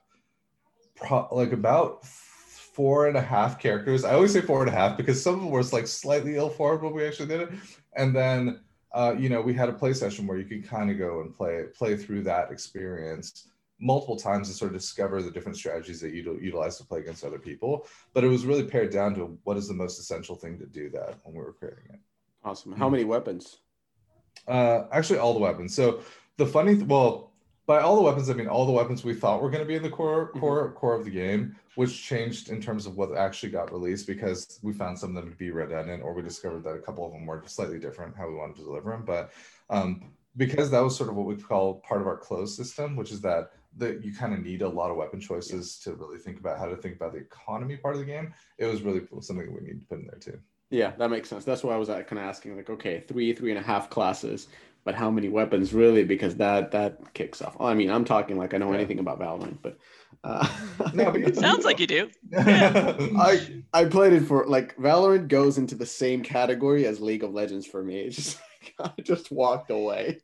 [0.97, 4.05] Pro- like about four and a half characters.
[4.05, 6.83] I always say four and a half because some of them were like slightly ill-formed
[6.83, 7.51] when we actually did it.
[7.97, 8.61] And then
[8.93, 11.35] uh, you know, we had a play session where you could kind of go and
[11.35, 13.49] play play through that experience
[13.81, 17.25] multiple times to sort of discover the different strategies that you utilize to play against
[17.25, 17.87] other people.
[18.13, 20.91] But it was really pared down to what is the most essential thing to do
[20.91, 22.01] that when we were creating it.
[22.45, 23.59] awesome how many weapons
[24.47, 25.75] Uh, actually, all the weapons.
[25.75, 26.01] So
[26.37, 27.33] the funny, th- well,
[27.67, 29.75] by all the weapons, I mean all the weapons we thought were going to be
[29.75, 33.53] in the core core core of the game, which changed in terms of what actually
[33.53, 36.71] got released because we found some of them to be redundant, or we discovered that
[36.81, 39.05] a couple of them were slightly different how we wanted to deliver them.
[39.05, 39.33] But
[39.69, 43.11] um, because that was sort of what we call part of our closed system, which
[43.11, 46.39] is that that you kind of need a lot of weapon choices to really think
[46.39, 48.33] about how to think about the economy part of the game.
[48.59, 50.39] It was really something that we need to put in there too.
[50.71, 51.45] Yeah, that makes sense.
[51.45, 54.49] That's why I was kind of asking, like, okay, three, three and a half classes,
[54.85, 56.05] but how many weapons really?
[56.05, 57.57] Because that that kicks off.
[57.61, 58.79] I mean, I'm talking like I know Yeah.
[58.79, 59.79] anything about Valorant, but
[60.25, 60.47] uh,
[60.95, 62.11] No, but you- Sounds like you do.
[62.37, 67.33] I I played it for like Valorant goes into the same category as League of
[67.33, 68.01] Legends for me.
[68.01, 68.41] It's just
[68.79, 70.21] like, I just walked away.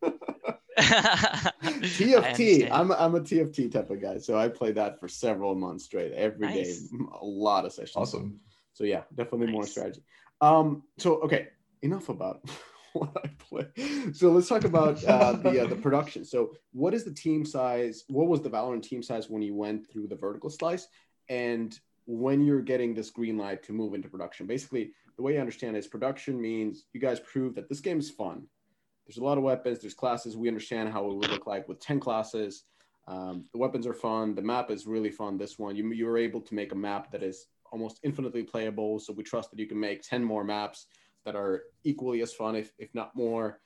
[0.79, 2.69] I TFT.
[2.71, 5.85] I'm a, I'm a TFT type of guy, so I played that for several months
[5.85, 6.93] straight, every day, Nice.
[7.21, 7.97] a lot of sessions.
[7.97, 8.41] awesome.
[8.73, 10.03] So yeah, definitely more strategy.
[10.41, 11.49] Um, so okay,
[11.83, 12.41] enough about
[12.93, 13.67] what I play.
[14.13, 16.25] So let's talk about uh, the uh, the production.
[16.25, 18.05] So what is the team size?
[18.09, 20.89] What was the Valorant team size when you went through the vertical slice?
[21.29, 25.41] And when you're getting this green light to move into production, basically the way I
[25.41, 28.47] understand it is production means you guys prove that this game is fun.
[29.07, 29.81] There's a lot of weapons.
[29.81, 30.37] There's classes.
[30.37, 32.65] We understand how it would look like with ten classes.
[33.07, 34.35] Um, the weapons are fun.
[34.35, 35.37] The map is really fun.
[35.37, 38.99] This one, you you were able to make a map that is almost infinitely playable.
[38.99, 40.87] So we trust that you can make 10 more maps
[41.25, 43.61] that are equally as fun, if, if not more.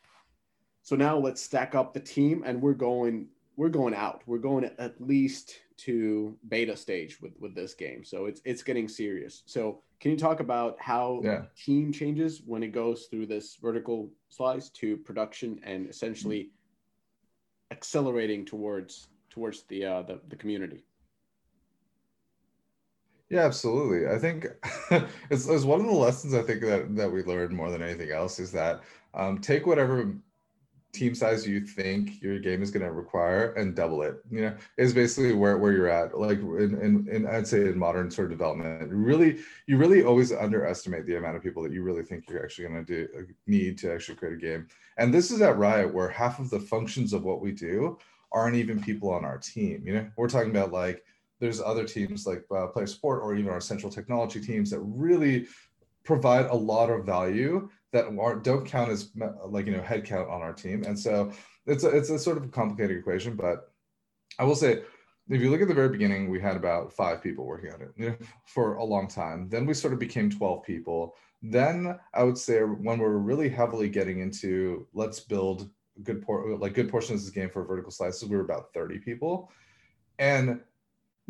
[0.82, 4.22] So now let's stack up the team and we're going, we're going out.
[4.26, 8.02] We're going at least to beta stage with, with this game.
[8.02, 9.42] So it's, it's getting serious.
[9.44, 11.42] So can you talk about how Yeah.
[11.62, 16.50] team changes when it goes through this vertical slice to production and essentially
[17.70, 20.84] accelerating towards, towards the, uh, the, the community?
[23.30, 24.08] Yeah, absolutely.
[24.08, 24.46] I think
[25.30, 28.10] it's, it's one of the lessons I think that that we learned more than anything
[28.10, 28.80] else is that
[29.12, 30.14] um, take whatever
[30.92, 34.16] team size you think your game is going to require and double it.
[34.30, 36.18] You know, is basically where, where you're at.
[36.18, 40.32] Like in, in, in I'd say in modern sort of development, really you really always
[40.32, 43.22] underestimate the amount of people that you really think you're actually going to do uh,
[43.46, 44.66] need to actually create a game.
[44.96, 47.98] And this is at Riot where half of the functions of what we do
[48.32, 49.82] aren't even people on our team.
[49.86, 51.04] You know, we're talking about like
[51.40, 55.46] there's other teams like uh, player support or even our central technology teams that really
[56.04, 59.10] provide a lot of value that aren't, don't count as
[59.46, 60.84] like you know head count on our team.
[60.84, 61.32] And so
[61.68, 63.70] it's a, it's a sort of complicated equation but
[64.38, 64.82] i will say
[65.30, 67.90] if you look at the very beginning we had about five people working on it
[67.96, 69.46] you know, for a long time.
[69.50, 71.14] Then we sort of became 12 people.
[71.42, 75.70] Then i would say when we were really heavily getting into let's build
[76.02, 78.98] good por- like good portions of this game for vertical slices we were about 30
[78.98, 79.50] people.
[80.18, 80.60] And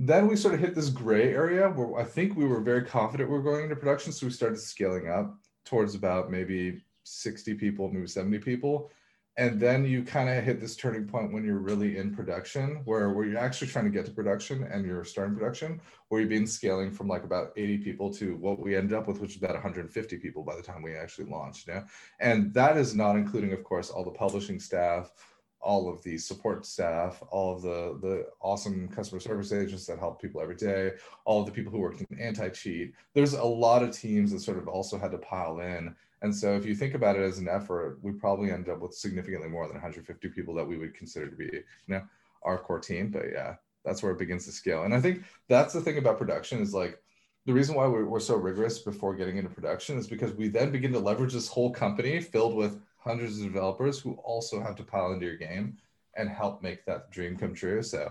[0.00, 3.28] then we sort of hit this gray area where I think we were very confident
[3.28, 4.12] we were going into production.
[4.12, 5.36] So we started scaling up
[5.68, 8.90] towards about maybe 60 people, maybe 70 people.
[9.36, 13.10] And then you kind of hit this turning point when you're really in production, where,
[13.10, 16.46] where you're actually trying to get to production and you're starting production, where you've been
[16.46, 19.54] scaling from like about 80 people to what we ended up with, which is about
[19.54, 21.68] 150 people by the time we actually launched.
[21.68, 21.84] Yeah.
[22.18, 25.12] And that is not including, of course, all the publishing staff,
[25.60, 30.20] all of the support staff, all of the the awesome customer service agents that help
[30.20, 30.92] people every day,
[31.24, 32.94] all of the people who worked in anti-cheat.
[33.14, 35.94] There's a lot of teams that sort of also had to pile in.
[36.22, 38.94] And so if you think about it as an effort, we probably end up with
[38.94, 42.02] significantly more than 150 people that we would consider to be, you know,
[42.42, 43.10] our core team.
[43.10, 46.18] But yeah, that's where it begins to scale and i think that's the thing about
[46.18, 47.00] production is like
[47.46, 50.70] the reason why we're, we're so rigorous before getting into production is because we then
[50.70, 54.84] begin to leverage this whole company filled with hundreds of developers who also have to
[54.84, 55.76] pile into your game
[56.16, 57.82] and help make that dream come true.
[57.82, 58.10] So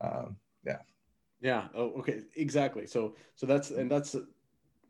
[0.00, 0.78] um, yeah.
[1.40, 1.68] Yeah.
[1.74, 2.20] Oh, okay.
[2.36, 2.86] Exactly.
[2.86, 4.14] So so that's and that's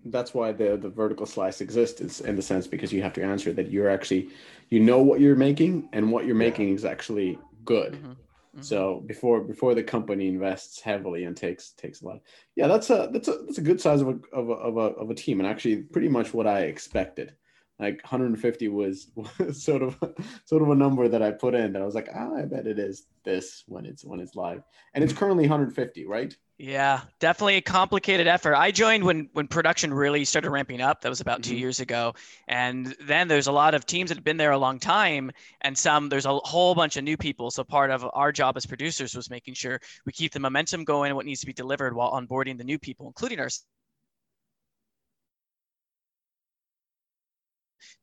[0.07, 3.23] that's why the the vertical slice exists is in the sense because you have to
[3.23, 4.29] answer that you're actually
[4.69, 7.95] you know what you're making and what you're making is actually good.
[7.95, 8.13] Mm-hmm.
[8.57, 8.63] Mm-hmm.
[8.63, 12.21] so before before the company invests heavily and takes takes a lot
[12.55, 14.81] yeah that's a that's a that's a good size of a of a, of a,
[14.81, 15.41] of a team.
[15.41, 17.35] And actually pretty much what i expected
[17.79, 19.09] like 150 was,
[19.39, 19.97] was sort of
[20.45, 22.67] sort of a number that i put in that i was like oh, i bet
[22.67, 24.63] it is this when it's when it's live
[24.95, 28.55] and it's currently 150 right yeah, definitely a complicated effort.
[28.55, 31.03] I joined when when production really started ramping up.
[31.03, 31.51] That was about mm-hmm.
[31.51, 32.15] two years ago,
[32.49, 35.77] and then there's a lot of teams that have been there a long time, and
[35.77, 37.51] some there's a whole bunch of new people.
[37.51, 41.11] So part of our job as producers was making sure we keep the momentum going
[41.11, 43.51] and what needs to be delivered while onboarding the new people, including our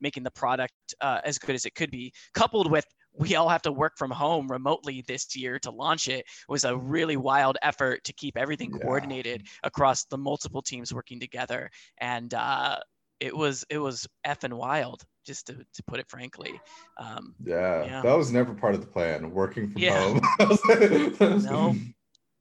[0.03, 2.85] making the product uh, as good as it could be, coupled with
[3.15, 6.63] we all have to work from home remotely this year to launch it, it was
[6.63, 8.79] a really wild effort to keep everything yeah.
[8.79, 11.69] coordinated across the multiple teams working together.
[11.99, 12.79] And uh,
[13.19, 16.59] it was it was effing wild just to, to put it frankly.
[16.97, 20.19] Um, yeah, yeah, that was never part of the plan working from yeah.
[20.39, 21.13] home.
[21.43, 21.75] No.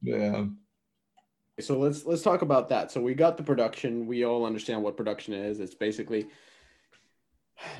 [0.01, 0.45] yeah.
[1.59, 2.91] So let's let's talk about that.
[2.91, 4.07] So we got the production.
[4.07, 5.59] We all understand what production is.
[5.59, 6.27] It's basically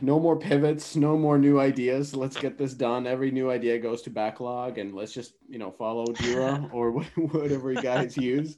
[0.01, 2.15] no more pivots, no more new ideas.
[2.15, 3.07] Let's get this done.
[3.07, 7.71] Every new idea goes to backlog, and let's just you know follow Jira or whatever
[7.71, 8.57] you guys use.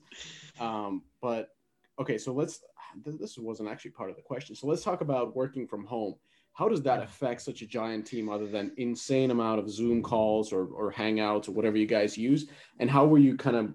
[0.60, 1.49] Um, but
[1.99, 2.62] okay, so let's.
[3.04, 4.56] This wasn't actually part of the question.
[4.56, 6.15] So let's talk about working from home.
[6.54, 10.54] How does that affect such a giant team, other than insane amount of Zoom calls
[10.54, 12.47] or or Hangouts or whatever you guys use?
[12.80, 13.73] And how were you kind of,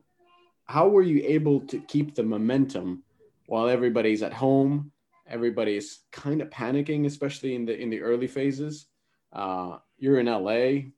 [0.65, 3.03] how were you able to keep the momentum
[3.47, 4.93] while everybody's at home?
[5.31, 8.87] Everybody's kind of panicking, especially in the in the early phases.
[9.33, 10.91] Uh, you're in LA,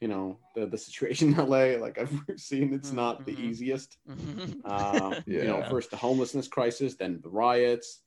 [0.00, 3.44] you know the the situation in LA, like I've seen, it's not the mm-hmm.
[3.44, 3.98] easiest.
[4.08, 4.60] Mm-hmm.
[4.64, 5.42] Uh, yeah.
[5.42, 8.00] You know, first the homelessness crisis, then the riots.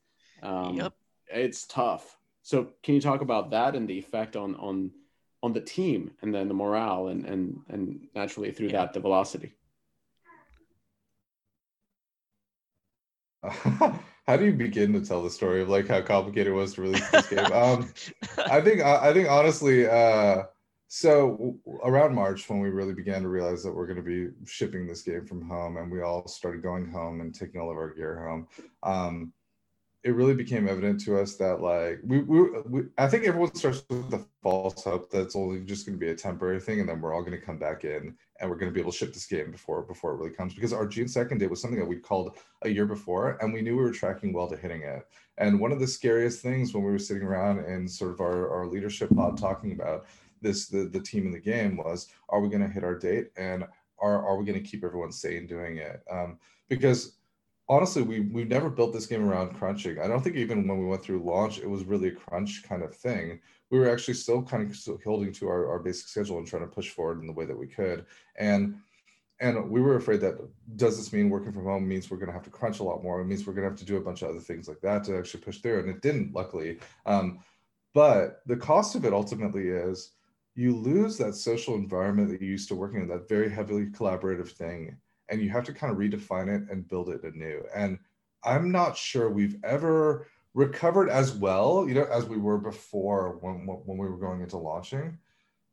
[0.43, 0.93] Um, yep,
[1.27, 2.17] it's tough.
[2.41, 4.91] So, can you talk about that and the effect on on
[5.41, 8.81] on the team, and then the morale, and and and naturally through yeah.
[8.81, 9.53] that the velocity?
[14.27, 16.81] how do you begin to tell the story of like how complicated it was to
[16.81, 17.45] release this game?
[17.51, 17.93] Um,
[18.49, 20.43] I think I think honestly, uh,
[20.87, 24.87] so around March when we really began to realize that we're going to be shipping
[24.87, 27.93] this game from home, and we all started going home and taking all of our
[27.93, 28.47] gear home.
[28.83, 29.33] Um,
[30.03, 33.83] it really became evident to us that like we, we, we, I think everyone starts
[33.89, 36.89] with the false hope that it's only just going to be a temporary thing, and
[36.89, 38.97] then we're all going to come back in and we're going to be able to
[38.97, 40.53] ship this game before before it really comes.
[40.53, 43.61] Because our June second date was something that we called a year before, and we
[43.61, 45.07] knew we were tracking well to hitting it.
[45.37, 48.49] And one of the scariest things when we were sitting around in sort of our,
[48.49, 50.05] our leadership pod talking about
[50.41, 53.31] this the, the team in the game was, are we going to hit our date,
[53.37, 53.63] and
[53.99, 56.03] are are we going to keep everyone sane doing it?
[56.11, 56.37] Um,
[56.69, 57.17] because
[57.67, 59.99] honestly, we we've never built this game around crunching.
[59.99, 62.83] I don't think even when we went through launch, it was really a crunch kind
[62.83, 63.39] of thing.
[63.71, 66.63] We were actually still kind of still holding to our, our basic schedule and trying
[66.63, 68.05] to push forward in the way that we could.
[68.37, 68.77] And
[69.41, 70.37] and we were afraid that
[70.77, 73.03] does this mean working from home means we're going to have to crunch a lot
[73.03, 73.19] more?
[73.19, 75.03] It means we're going to have to do a bunch of other things like that
[75.05, 75.79] to actually push through.
[75.79, 76.79] And it didn't, luckily.
[77.05, 77.39] Um,
[77.93, 80.11] but the cost of it ultimately is
[80.55, 84.49] you lose that social environment that you used to working in, that very heavily collaborative
[84.49, 84.95] thing
[85.29, 87.63] and you have to kind of redefine it and build it anew.
[87.75, 87.99] And
[88.43, 93.67] I'm not sure we've ever recovered as well, you know, as we were before when
[93.67, 95.19] when we were going into launching.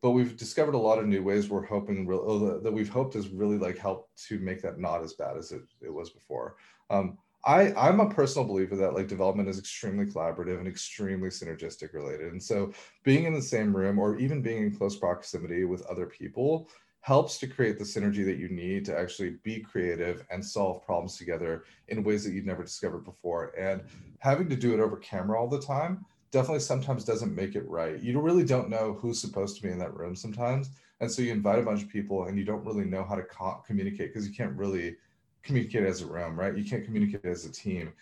[0.02, 3.28] But we've discovered a lot of new ways we're hoping uh, that we've hoped has
[3.28, 6.56] really like helped to make that not as bad as it, it was before.
[6.90, 11.92] Um, I, I'm a personal believer that like development is extremely collaborative and extremely synergistic
[11.92, 12.32] related.
[12.32, 12.72] And so
[13.04, 16.68] being in the same room or even being in close proximity with other people
[17.00, 21.16] helps to create the synergy that you need to actually be creative and solve problems
[21.16, 23.52] together in ways that you've never discovered before.
[23.58, 23.82] And
[24.22, 28.00] having to do it over camera all the time definitely sometimes doesn't make it right.
[28.00, 30.70] You really don't know who's supposed to be in that room sometimes.
[31.00, 33.24] And so you invite a bunch of people and you don't really know how to
[33.24, 34.94] co- communicate because you can't really
[35.42, 36.56] communicate as a room, right?
[36.56, 37.92] You can't communicate as a team.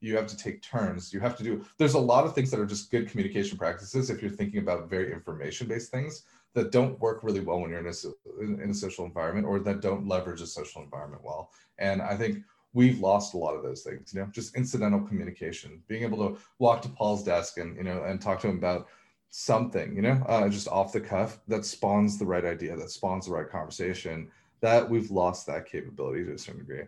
[0.00, 1.12] You have to take turns.
[1.12, 4.10] You have to do, there's a lot of things that are just good communication practices
[4.10, 6.22] if you're thinking about very information based things
[6.54, 9.80] that don't work really well when you're in a, in a social environment or that
[9.80, 11.50] don't leverage a social environment well.
[11.78, 12.44] And I think
[12.76, 16.38] we've lost a lot of those things, you know, just incidental communication, being able to
[16.58, 18.88] walk to Paul's desk and, you know, and talk to him about
[19.30, 23.24] something, you know, uh, just off the cuff that spawns the right idea, that spawns
[23.24, 26.82] the right conversation that we've lost that capability to a certain degree.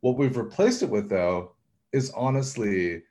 [0.00, 1.52] What we've replaced it with, though,
[1.90, 3.02] is honestly,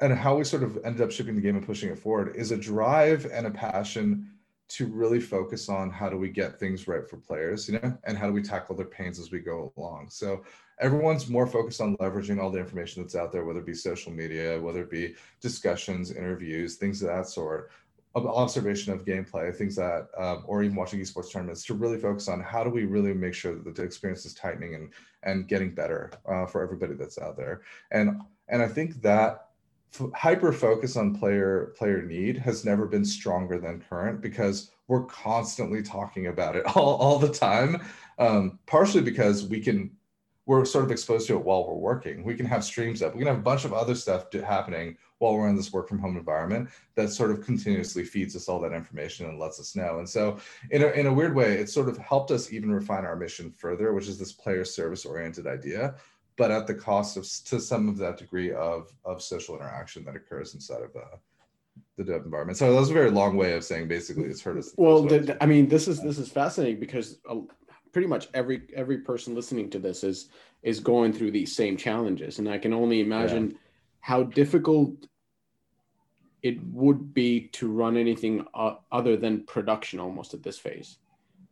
[0.00, 2.52] and how we sort of ended up shipping the game and pushing it forward, is
[2.52, 4.30] a drive and a passion
[4.68, 8.18] to really focus on how do we get things right for players, you know, and
[8.18, 10.08] how do we tackle their pains as we go along.
[10.10, 10.44] So
[10.80, 14.12] everyone's more focused on leveraging all the information that's out there, whether it be social
[14.12, 17.70] media, whether it be discussions, interviews, things of that sort,
[18.14, 22.40] observation of gameplay, things that, um, or even watching esports tournaments, to really focus on
[22.40, 24.90] how do we really make sure that the experience is tightening and
[25.22, 27.60] and getting better uh, for everybody that's out there.
[27.90, 29.45] And and I think that
[29.94, 35.04] f- hyper focus on player player need has never been stronger than current because we're
[35.04, 37.82] constantly talking about it all, all the time.
[38.18, 39.90] Um, partially because we can
[40.46, 42.22] we're sort of exposed to it while we're working.
[42.22, 43.14] We can have streams up.
[43.14, 45.98] We can have a bunch of other stuff happening while we're in this work from
[45.98, 49.98] home environment that sort of continuously feeds us all that information and lets us know.
[49.98, 50.38] And so,
[50.70, 53.50] in a, in a weird way, it sort of helped us even refine our mission
[53.50, 55.96] further, which is this player service oriented idea,
[56.36, 60.16] but at the cost of to some of that degree of of social interaction that
[60.16, 61.16] occurs inside of uh,
[61.96, 62.58] the dev environment.
[62.58, 64.74] So that was a very long way of saying basically it's hurt us.
[64.76, 67.36] Well, the, I mean, this is this is fascinating because uh,
[67.92, 70.28] pretty much every every person listening to this is
[70.62, 73.56] is going through these same challenges, and I can only imagine yeah.
[74.00, 75.06] how difficult
[76.42, 80.98] it would be to run anything uh, other than production almost at this phase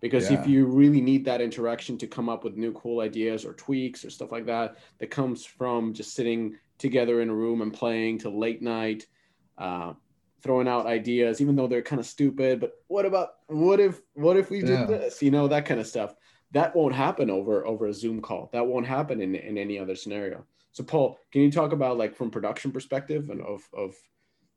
[0.05, 0.39] because yeah.
[0.39, 4.05] if you really need that interaction to come up with new cool ideas or tweaks
[4.05, 8.19] or stuff like that that comes from just sitting together in a room and playing
[8.19, 9.07] till late night
[9.57, 9.95] uh,
[10.43, 14.37] throwing out ideas even though they're kind of stupid but what about what if what
[14.37, 15.23] if we did this?
[15.23, 16.15] You know that kind of stuff.
[16.51, 18.51] That won't happen over over a zoom call.
[18.53, 20.45] That won't happen in, in any other scenario.
[20.73, 23.95] So paul can you talk about like from production perspective and of of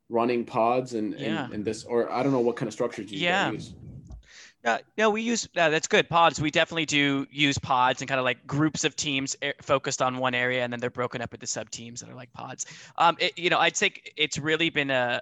[0.09, 1.45] running pods and yeah.
[1.45, 3.51] and, and this or i don't know what kind of structures you yeah.
[3.51, 3.73] use
[4.63, 6.09] yeah, no, we use uh, that's good.
[6.09, 6.41] Pods.
[6.41, 10.17] We definitely do use pods and kind of like groups of teams eh, focused on
[10.17, 12.65] one area, and then they're broken up into sub teams that are like pods.
[12.97, 15.21] Um, it, you know, I'd say it's really been a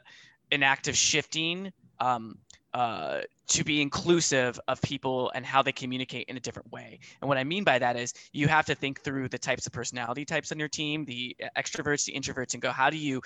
[0.52, 2.38] an act of shifting um,
[2.74, 7.00] uh, to be inclusive of people and how they communicate in a different way.
[7.22, 9.74] And what I mean by that is you have to think through the types of
[9.74, 13.22] personality types on your team, the extroverts, the introverts, and go, how do you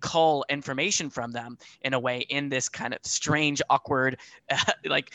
[0.00, 4.18] cull information from them in a way in this kind of strange, awkward,
[4.50, 5.12] uh, like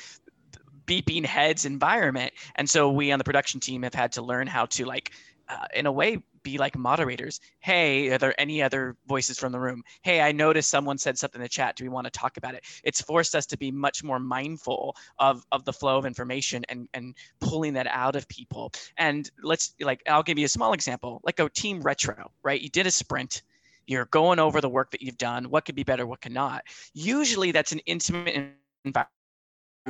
[0.90, 2.34] beeping heads environment.
[2.56, 5.12] And so we on the production team have had to learn how to like,
[5.48, 7.42] uh, in a way, be like moderators.
[7.60, 9.84] Hey, are there any other voices from the room?
[10.02, 11.76] Hey, I noticed someone said something in the chat.
[11.76, 12.64] Do we want to talk about it?
[12.84, 16.88] It's forced us to be much more mindful of, of the flow of information and,
[16.94, 18.72] and pulling that out of people.
[18.98, 22.60] And let's like, I'll give you a small example, like a team retro, right?
[22.60, 23.44] You did a sprint.
[23.86, 25.50] You're going over the work that you've done.
[25.50, 26.08] What could be better?
[26.08, 26.64] What cannot?
[26.94, 28.54] Usually that's an intimate
[28.86, 29.10] environment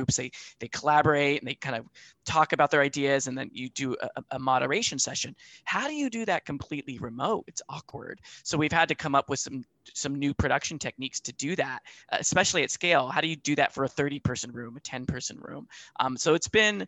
[0.00, 1.84] groups they they collaborate and they kind of
[2.24, 5.34] talk about their ideas and then you do a, a, moderation session.
[5.64, 7.44] How do you do that completely remote?
[7.46, 8.20] It's awkward.
[8.42, 11.80] So we've had to come up with some some new production techniques to do that
[12.12, 13.08] especially at scale.
[13.08, 15.68] How do you do that for a 30 person room a 10 person room?
[15.98, 16.86] Um, so it's been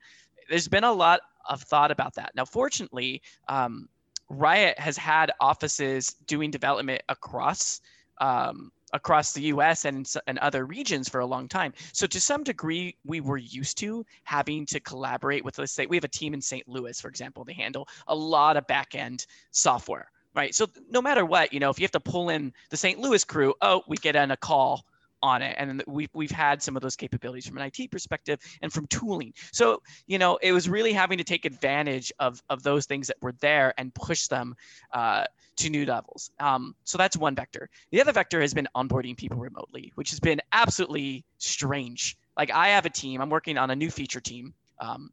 [0.49, 2.33] there's been a lot of thought about that.
[2.35, 3.89] Now fortunately um,
[4.29, 7.81] riot has had offices doing development across
[8.19, 11.73] um, across the US and, and other regions for a long time.
[11.93, 15.97] So to some degree, we were used to having to collaborate with, let's say, we
[15.97, 16.67] have a team in St.
[16.69, 20.55] Louis, for example, they handle a lot of back end software, right?
[20.55, 22.99] So no matter what, you know, if you have to pull in the St.
[22.99, 24.85] Louis crew, oh, we get on a call
[25.23, 28.73] on it and we've, we've had some of those capabilities from an it perspective and
[28.73, 32.87] from tooling so you know it was really having to take advantage of of those
[32.87, 34.55] things that were there and push them
[34.93, 35.25] uh,
[35.57, 36.31] to new levels.
[36.39, 37.69] Um, so that's one vector.
[37.91, 42.17] The other vector has been onboarding people remotely, which has been absolutely strange.
[42.37, 44.55] Like I have a team, I'm working on a new feature team.
[44.79, 45.11] Um,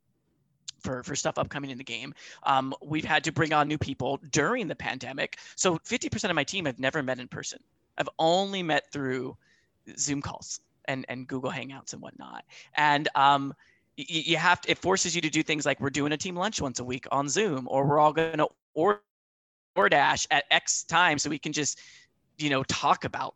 [0.81, 2.13] for, for stuff upcoming in the game.
[2.43, 5.37] Um, we've had to bring on new people during the pandemic.
[5.57, 7.59] So 50% of my team have never met in person.
[7.97, 9.35] I've only met through
[9.97, 12.43] Zoom calls and, and Google Hangouts and whatnot.
[12.75, 13.53] And um,
[13.95, 16.61] you have to, it forces you to do things like we're doing a team lunch
[16.61, 19.01] once a week on Zoom, or we're all going to order
[19.75, 21.79] DoorDash at X time so we can just,
[22.37, 23.35] you know, talk about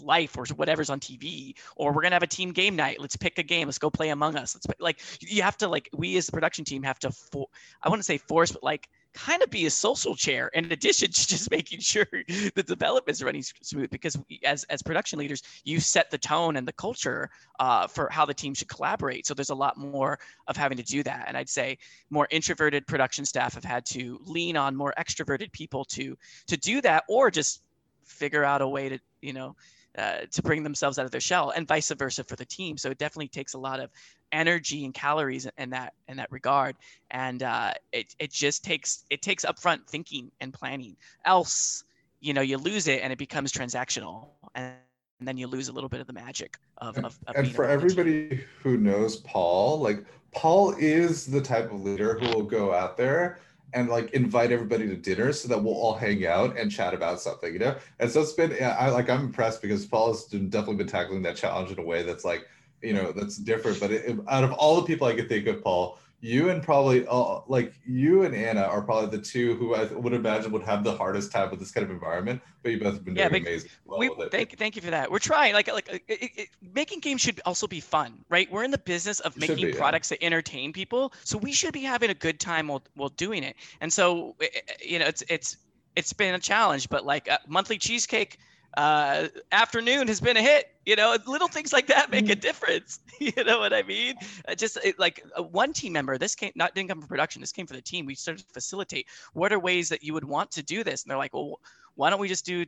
[0.00, 1.54] life or whatever's on TV.
[1.76, 3.00] Or we're gonna have a team game night.
[3.00, 3.68] Let's pick a game.
[3.68, 4.54] Let's go play Among Us.
[4.54, 7.46] Let's like you have to like we as the production team have to for
[7.82, 11.28] I wouldn't say force, but like kind of be a social chair in addition to
[11.28, 12.06] just making sure
[12.54, 16.66] the development is running smooth because as, as production leaders you set the tone and
[16.66, 19.26] the culture uh, for how the team should collaborate.
[19.26, 21.24] So there's a lot more of having to do that.
[21.28, 21.78] And i'd say
[22.10, 26.80] more introverted production staff have had to lean on more extroverted people to to do
[26.80, 27.62] that or just
[28.04, 29.54] figure out a way to you know
[29.98, 32.76] uh, to bring themselves out of their shell, and vice versa for the team.
[32.76, 33.90] So it definitely takes a lot of
[34.32, 36.76] energy and calories in that in that regard,
[37.10, 40.96] and uh, it it just takes it takes upfront thinking and planning.
[41.24, 41.84] Else,
[42.20, 44.74] you know, you lose it and it becomes transactional, and,
[45.18, 46.96] and then you lose a little bit of the magic of.
[46.96, 51.82] And, of, of and for everybody who knows Paul, like Paul is the type of
[51.82, 53.38] leader who will go out there
[53.74, 57.20] and like invite everybody to dinner so that we'll all hang out and chat about
[57.20, 57.76] something, you know?
[57.98, 61.36] And so it's been, I like, I'm impressed because Paul has definitely been tackling that
[61.36, 62.46] challenge in a way that's like,
[62.82, 63.80] you know, that's different.
[63.80, 67.04] But it, out of all the people I could think of, Paul, you and probably
[67.08, 70.84] uh, like you and Anna are probably the two who I would imagine would have
[70.84, 72.40] the hardest time with this kind of environment.
[72.62, 73.70] But you both have been Yeah, doing amazing.
[73.84, 74.30] well we with it.
[74.30, 75.10] thank thank you for that.
[75.10, 78.50] We're trying like like it, it, making games should also be fun, right?
[78.52, 79.76] We're in the business of making be, yeah.
[79.76, 83.42] products that entertain people, so we should be having a good time while while doing
[83.42, 83.56] it.
[83.80, 85.56] And so i- i- you know, it's it's
[85.96, 88.38] it's been a challenge, but like uh, monthly cheesecake
[88.76, 93.00] uh afternoon has been a hit you know little things like that make a difference
[93.18, 94.14] you know what i mean?
[94.48, 97.40] Uh, just it, like uh, one team member this came not didn't come from production
[97.40, 100.24] this came for the team we started to facilitate what are ways that you would
[100.24, 101.02] want to do this?
[101.02, 101.60] And they're like well
[101.94, 102.64] why don't we just do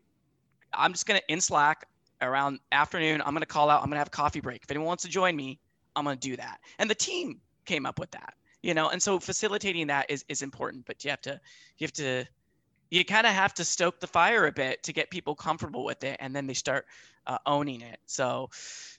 [0.73, 1.87] i'm just going to in slack
[2.21, 4.63] around afternoon i'm going to call out i'm going to have a coffee break.
[4.63, 5.59] If anyone wants to join me
[5.97, 6.59] i'm going to do that.
[6.79, 8.89] And the team came up with that you know?
[8.89, 11.41] And so facilitating that is is important but you have to
[11.79, 12.27] you have to
[12.95, 16.05] you kind of have to stoke the fire a bit to get people comfortable with
[16.05, 16.87] it and then they start
[17.27, 17.99] uh, owning it.
[18.07, 18.51] So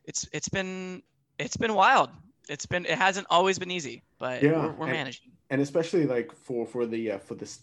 [0.09, 1.01] it's it's been
[1.39, 2.09] it's been wild.
[2.49, 5.31] It's been it hasn't always been easy but Yeah, we're, we're and- managing.
[5.51, 7.53] and especially like for for the uh, for this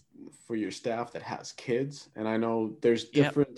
[0.45, 3.13] for your staff that has kids and i know there's Yep.
[3.13, 3.57] different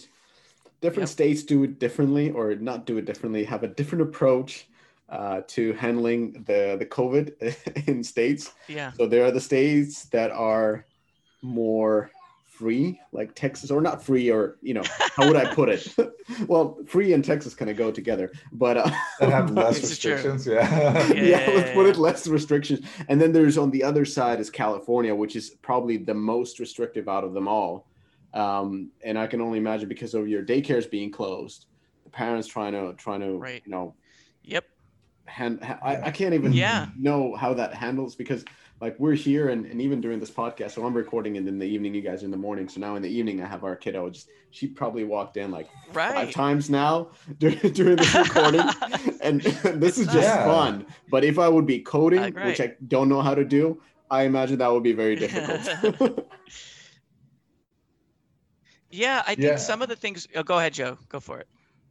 [0.86, 1.17] different Yep.
[1.17, 4.51] states do it differently or not do it differently have a different approach
[5.17, 7.26] uh, to handling the the covid
[7.91, 8.43] in states.
[8.78, 8.89] Yeah.
[8.97, 10.86] So there are the states that are
[11.41, 12.09] more
[12.60, 14.84] free like texas or not free or you know
[15.16, 15.93] how would i put it
[16.47, 18.88] well free and texas kind of go together but uh,
[19.20, 20.14] have less This is true.
[20.14, 20.47] restrictions.
[20.47, 21.08] Yeah.
[21.14, 22.80] yeah, Yeah, let's put it less restrictions.
[23.10, 27.08] And then there's on the other side is California, which is probably the most restrictive
[27.08, 27.88] out of them all.
[28.34, 31.66] Um, and I can only imagine because of your daycares being closed,
[32.06, 33.62] the parents trying to trying to Right.
[33.66, 33.93] you know
[34.43, 34.66] yep
[35.26, 36.88] hand, ha- I, I can't even Yeah.
[36.97, 38.43] know how that handles because
[38.82, 41.65] like we're here and, and even during this podcast, so I'm recording and in the
[41.65, 42.67] evening, you guys are in the morning.
[42.67, 44.09] So now in the evening, I have our kiddo.
[44.09, 48.61] Just she probably walked in like five times now during, during this recording,
[49.21, 49.41] and
[49.82, 50.45] this is just nice.
[50.45, 50.86] fun.
[51.09, 52.59] But if I would be coding, Uh, which.
[52.61, 56.28] I don't know how to do, I imagine that would be very difficult.
[58.91, 59.55] yeah i think Yeah.
[59.57, 61.47] some of the things oh, go ahead joe go for it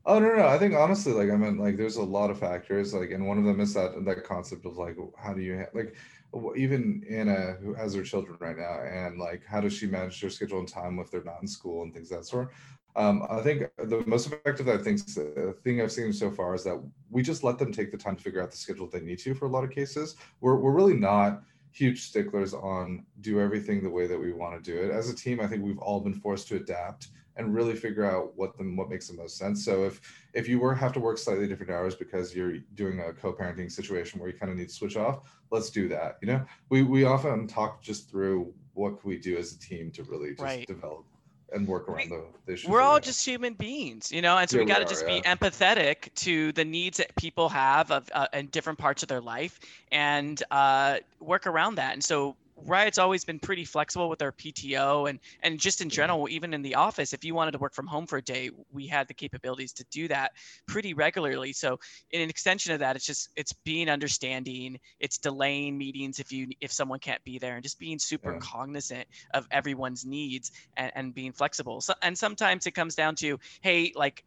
[0.07, 0.47] Oh no, no.
[0.47, 3.39] I think honestly, like I mean, like there's a lot of factors, like, and one
[3.39, 5.97] of them is that that concept of like, how do you ha- like, w-
[6.57, 10.31] even Anna who has her children right now, and like, how does she manage their
[10.31, 12.51] schedule and time if they're not in school and things of that sort.
[12.97, 16.63] Um, I think the most effective I think uh, thing I've seen so far is
[16.65, 16.81] that
[17.11, 19.35] we just let them take the time to figure out the schedule they need to
[19.35, 20.15] for a lot of cases.
[20.41, 24.71] We're we're really not huge sticklers on do everything the way that we want to
[24.71, 24.93] do it.
[24.93, 28.37] As a team, I think we've all been forced to adapt and really figure out
[28.37, 29.65] what them what makes the most sense.
[29.65, 30.01] So if
[30.35, 34.21] if you were have to work slightly different hours because you're doing a co-parenting situation
[34.21, 35.21] where you kind of need to switch off,
[35.51, 36.19] let's do that.
[36.23, 39.91] You know, we we often talk just through what can we do as a team
[39.93, 40.67] to really just Right.
[40.67, 41.07] develop
[41.53, 42.69] and work around the, the issues.
[42.69, 44.85] we're we all just human beings you know and so Yeah, we we got to
[44.85, 45.15] just yeah.
[45.15, 49.21] be empathetic to the needs that people have of uh, in different parts of their
[49.21, 49.59] life
[49.93, 55.09] and uh, work around that and so riot's always been pretty flexible with our pto
[55.11, 57.87] and and just in general even in the office if you wanted to work from
[57.87, 60.33] home for a day we had the capabilities to do that
[60.67, 61.79] pretty regularly so
[62.11, 66.49] in an extension of that it's just it's being understanding it's delaying meetings if you
[66.61, 68.39] if someone can't be there and just being super Yeah.
[68.39, 71.81] cognizant of everyone's needs and, and being flexible.
[71.81, 74.25] So, and sometimes it comes down to, hey, like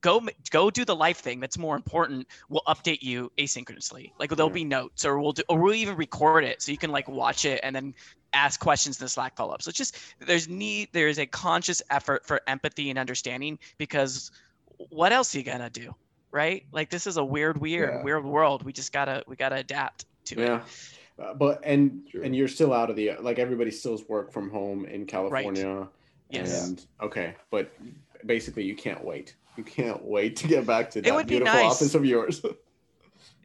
[0.00, 2.26] go go do the life thing that's more important.
[2.48, 4.12] We'll update you asynchronously.
[4.18, 4.54] Like there'll Yeah.
[4.54, 7.44] be notes, or we'll do, or we'll even record it so you can like watch
[7.44, 7.94] it and then
[8.32, 9.62] ask questions in the Slack follow up.
[9.62, 14.30] So it's just there's need there's a conscious effort for empathy and understanding because
[14.90, 15.94] what else are you gonna do,
[16.30, 16.64] right?
[16.72, 18.02] Like this is a weird, weird, Yeah.
[18.02, 18.62] weird world.
[18.64, 20.46] We just gotta we gotta adapt to it.
[20.46, 20.62] yeah.
[21.18, 22.22] Uh, but and True.
[22.22, 25.68] and you're still out of the like everybody still's work from home in California.
[25.80, 25.88] right.
[26.30, 26.68] Yes.
[26.68, 27.72] And okay, but
[28.24, 29.34] basically you can't wait.
[29.56, 31.72] You can't wait to get back to It that would be beautiful nice.
[31.72, 32.42] office of yours.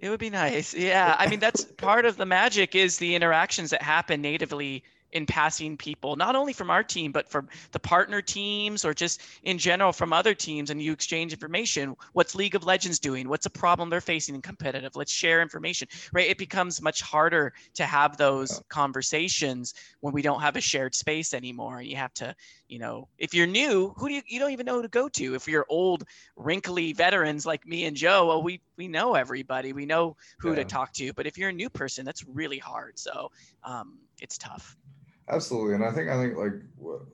[0.01, 0.73] It would be nice.
[0.73, 1.15] Yeah.
[1.17, 4.83] I mean, that's part of the magic is the interactions that happen natively
[5.15, 9.21] in passing people, not only from our team, but from the partner teams or just
[9.43, 11.95] in general from other teams, and you exchange information.
[12.11, 13.29] What's League of Legends doing?
[13.29, 14.93] What's a problem they're facing in competitive?
[14.97, 16.29] Let's share information, right?
[16.29, 21.33] It becomes much harder to have those conversations when we don't have a shared space
[21.33, 21.79] anymore.
[21.79, 22.35] And you have to,
[22.67, 25.07] you know, if you're new, who do you, you don't even know who to go
[25.07, 25.33] to.
[25.33, 26.03] If you're old,
[26.35, 30.55] wrinkly veterans like me and Joe, well, we, we know everybody, we know who yeah.
[30.55, 31.13] to talk to.
[31.13, 32.99] But if you're a new person, that's really hard.
[32.99, 33.31] So
[33.63, 34.75] um, it's tough.
[35.27, 36.53] Absolutely, and I think I think like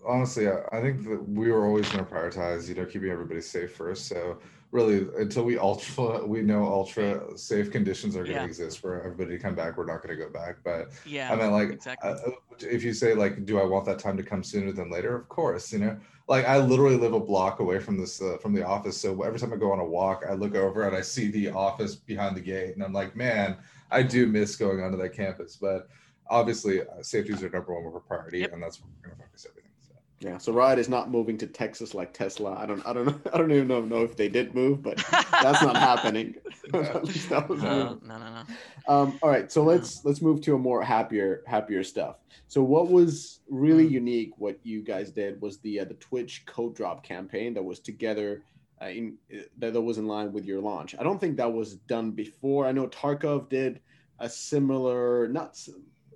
[0.05, 3.39] honestly, I, I think that we were always going to prioritize, you know, keeping everybody
[3.39, 4.07] safe first.
[4.07, 4.37] So
[4.71, 8.45] really, until we ultra, we know ultra safe conditions are going to yeah.
[8.45, 9.77] exist for everybody to come back.
[9.77, 10.57] We're not going to go back.
[10.63, 12.09] But yeah, I mean, like, exactly.
[12.09, 15.15] uh, if you say like, do I want that time to come sooner than later?
[15.15, 15.97] Of course, you know.
[16.27, 19.37] Like I literally live a block away from this uh, from the office, so every
[19.37, 22.37] time I go on a walk, I look over and I see the office behind
[22.37, 23.57] the gate, and I'm like, man,
[23.89, 25.89] I do miss going onto that campus, but
[26.29, 28.53] obviously uh, safety is our number one priority, yep.
[28.53, 29.71] and that's where we're going to focus everything.
[29.81, 29.93] So.
[30.21, 32.55] Yeah, so Riot is not moving to Texas like Tesla.
[32.55, 34.97] I don't, I don't know, I don't even know, know if they did move, but
[35.09, 36.35] that's not happening.
[36.71, 38.43] That was no, no, no, no.
[38.87, 42.17] Um, all right, so let's let's move to a more happier, happier stuff.
[42.47, 43.91] So what was really mm.
[43.91, 47.79] unique, what you guys did, was the uh, the Twitch code drop campaign that was
[47.79, 48.43] together.
[48.81, 50.95] Uh, in, uh, that was in line with your launch.
[50.99, 52.65] I don't think that was done before.
[52.65, 53.79] I know Tarkov did
[54.21, 55.59] a similar, not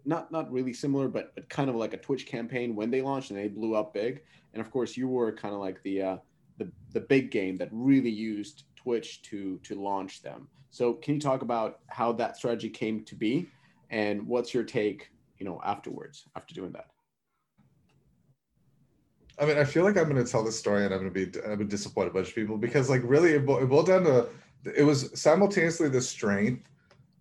[0.06, 3.32] not not really similar, but but kind of like a Twitch campaign when they launched
[3.32, 4.22] and they blew up big.
[4.54, 6.18] And of course, you were kind of like the uh,
[6.58, 10.48] the the big game that really used Twitch to to launch them.
[10.72, 13.48] So can you talk about how that strategy came to be,
[13.90, 16.88] and what's your take, you know, afterwards after doing that?
[19.40, 21.32] I mean, I feel like I'm going to tell this story and I'm going to
[21.32, 24.04] be I'm going to disappoint a bunch of people because like really it, boiled down
[24.06, 24.30] to
[24.76, 26.70] it was simultaneously the strength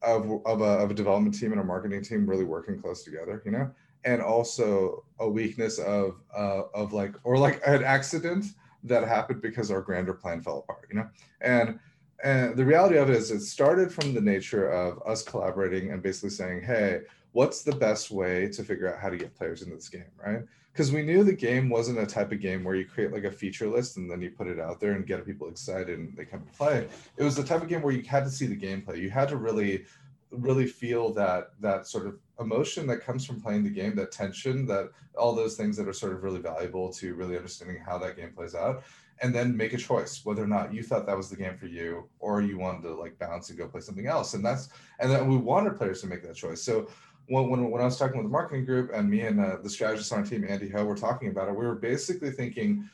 [0.05, 3.43] of, of, a, of a development team and a marketing team really working close together,
[3.45, 3.71] you know,
[4.05, 8.45] and also a weakness of uh, of like or like an accident
[8.83, 11.09] that happened because our grander plan fell apart, you know,
[11.41, 11.79] and
[12.23, 16.03] and the reality of it is it started from the nature of us collaborating and
[16.03, 17.01] basically saying, hey,
[17.33, 20.43] what's the best way to figure out how to get players into this game, right?
[20.75, 23.31] Because we knew the game wasn't a type of game where you create like a
[23.31, 26.25] feature list and then you put it out there and get people excited and they
[26.25, 26.89] come to play.
[27.17, 28.99] It was the type of game where you had to see the gameplay.
[28.99, 29.85] You had to really,
[30.33, 34.67] really feel that that sort of emotion that comes from playing the game, that tension,
[34.67, 38.17] that all those things that are sort of really valuable to really understanding how that
[38.17, 38.83] game plays out
[39.21, 41.67] and then make a choice whether or not you thought that was the game for
[41.67, 44.69] you or you wanted to like bounce and go play something else and that's
[44.99, 46.89] and then we wanted players to make that choice so
[47.27, 49.71] when, when, when I was talking with the marketing group and me and uh, the
[49.71, 52.89] strategist on our team, Andy Ho, were talking about it, we were basically thinking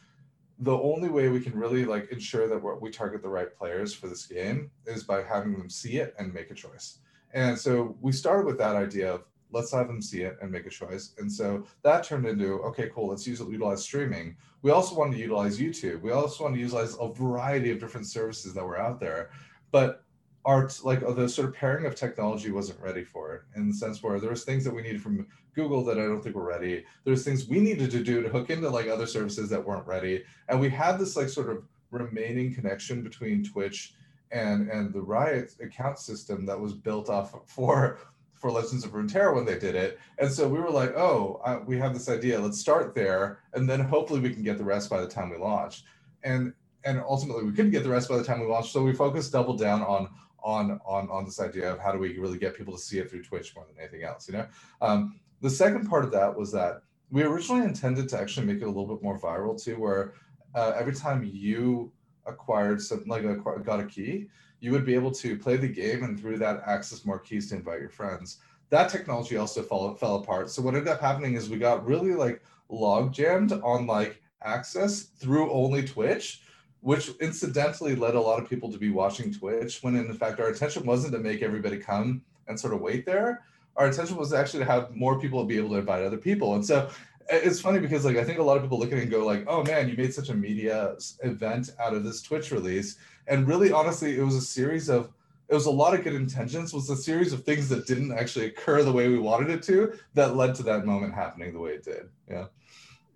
[0.61, 4.09] the only way we can really like ensure that we target the right players for
[4.09, 6.99] this game is by having them see it and make a choice.
[7.33, 10.67] And so we started with that idea of let's have them see it and make
[10.67, 11.15] a choice.
[11.19, 13.09] And so that turned into okay, cool.
[13.09, 14.37] Let's use utilize streaming.
[14.63, 16.03] We also wanted to utilize YouTube.
[16.03, 19.31] We also wanted to utilize a variety of different services that were out there,
[19.73, 20.05] but
[20.45, 24.03] art like the sort of pairing of technology wasn't ready for it in the sense
[24.03, 26.85] where there was things that we needed from google that i don't think were ready.
[27.05, 30.25] There's things we needed to do to hook into like other services that weren't ready.
[30.49, 33.95] And we had this like sort of remaining connection between twitch
[34.31, 37.99] and and the riot account system that was built off for
[38.35, 39.99] for legends of runeterra when they did it.
[40.19, 42.41] And so we were like oh uh, we have this idea.
[42.41, 45.37] Let's start there and then hopefully we can get the rest by the time we
[45.37, 45.85] launch.
[46.23, 46.53] And
[46.85, 49.33] and ultimately we couldn't get the rest by the time we launched so we focused
[49.33, 50.09] double down on
[50.43, 53.11] on on on this idea of how do we really get people to see it
[53.11, 54.29] through Twitch more than anything else.
[54.29, 54.47] You know,
[54.81, 58.65] um, the second part of that was that we originally intended to actually make it
[58.65, 60.15] a little bit more viral too, where
[60.55, 61.93] uh, every time you
[62.27, 64.29] acquired something like a, got a key,
[64.61, 67.57] you would be able to play the game and through that access more keys to
[67.57, 68.39] invite your friends.
[68.69, 70.51] That technology also fell, fell apart.
[70.51, 75.03] So what ended up happening is we got really like log jammed on like access
[75.03, 76.43] through only Twitch
[76.81, 80.49] which incidentally led a lot of people to be watching Twitch when in fact our
[80.49, 83.43] intention wasn't to make everybody come and sort of wait there.
[83.77, 86.55] Our intention was actually to have more people be able to invite other people.
[86.55, 86.91] And so
[87.29, 89.25] it's funny because like I think a lot of people look at it and go
[89.25, 92.97] like, oh man, you made such a media event out of this Twitch release.
[93.27, 95.11] And really honestly, it was a series of
[95.49, 98.47] it was a lot of good intentions, was a series of things that didn't actually
[98.47, 101.73] occur the way we wanted it to that led to that moment happening the way
[101.73, 102.09] it did.
[102.29, 102.47] Yeah.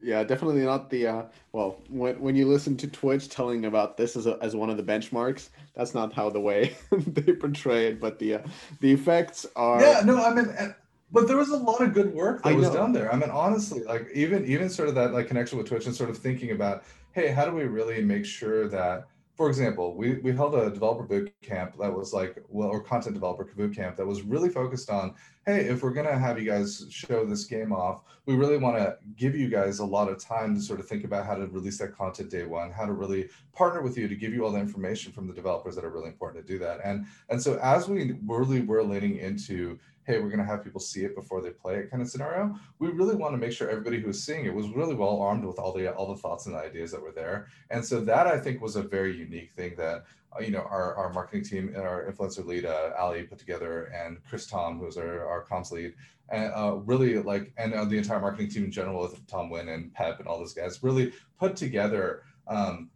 [0.04, 1.80] Yeah, definitely not the uh, well.
[1.88, 4.82] When when you listen to Twitch telling about this as a, as one of the
[4.82, 8.00] benchmarks, that's not how the way they portray it.
[8.00, 8.38] But the uh,
[8.80, 9.80] the effects are.
[9.80, 10.74] Yeah, no, I mean,
[11.10, 12.74] but there was a lot of good work that I was know.
[12.74, 13.10] done there.
[13.10, 16.10] I mean, honestly, like even even sort of that like connection with Twitch and sort
[16.10, 19.06] of thinking about, hey, how do we really make sure that
[19.36, 23.14] for example, we, we held a developer boot camp that was like, well, or content
[23.14, 25.14] developer boot camp that was really focused on,
[25.44, 28.96] hey, if we're to have you guys show this game off, we really want to
[29.16, 31.78] give you guys a lot of time to sort of think about how to release
[31.78, 34.58] that content day one, how to really partner with you to give you all the
[34.58, 36.78] information from the developers that are really important to do that.
[36.84, 40.80] And, and so as we really were leaning into hey, we're going to have people
[40.80, 42.54] see it before they play it kind of scenario.
[42.78, 45.44] We really want to make sure everybody who was seeing it was really well armed
[45.44, 47.46] with all the all the thoughts and ideas that were there.
[47.70, 50.04] And so that I think was a very unique thing that
[50.36, 53.84] uh, you know our, our marketing team and our influencer lead uh, Ali put together,
[53.84, 55.94] and Chris Tom, who's our, our comms lead,
[56.30, 59.68] and uh, really like and uh, the entire marketing team in general with Tom Wynn
[59.68, 62.22] and Pep and all those guys really put together.
[62.46, 62.90] Um,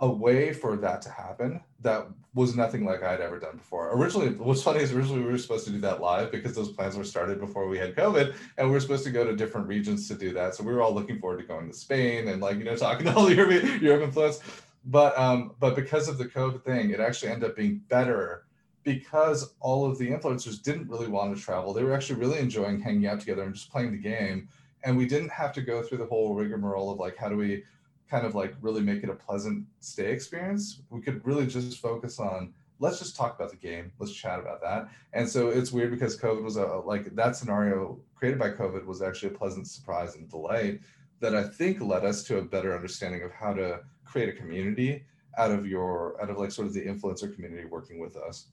[0.00, 3.90] a way for that to happen that was nothing like I'd ever done before.
[3.96, 6.96] Originally, what's funny is originally we were supposed to do that live because those plans
[6.96, 10.06] were started before we had COVID, and we were supposed to go to different regions
[10.08, 10.54] to do that.
[10.54, 13.06] So we were all looking forward to going to Spain and like you know talking
[13.06, 14.40] to all the European, European influence.
[14.84, 18.44] But um, but because of the COVID thing, it actually ended up being better
[18.84, 21.74] because all of the influencers didn't really want to travel.
[21.74, 24.48] They were actually really enjoying hanging out together and just playing the game.
[24.84, 27.64] And we didn't have to go through the whole rigmarole of like how do we
[28.10, 32.18] kind of like really make it a pleasant stay experience, we could really just focus
[32.18, 33.92] on let's just talk about the game.
[33.98, 34.88] Let's chat about that.
[35.12, 39.02] And so it's weird because COVID was a like that scenario created by COVID was
[39.02, 40.80] actually a pleasant surprise and delight
[41.20, 45.04] that I think led us to a better understanding of how to create a community
[45.36, 48.46] out of your out of like sort of the influencer community working with us.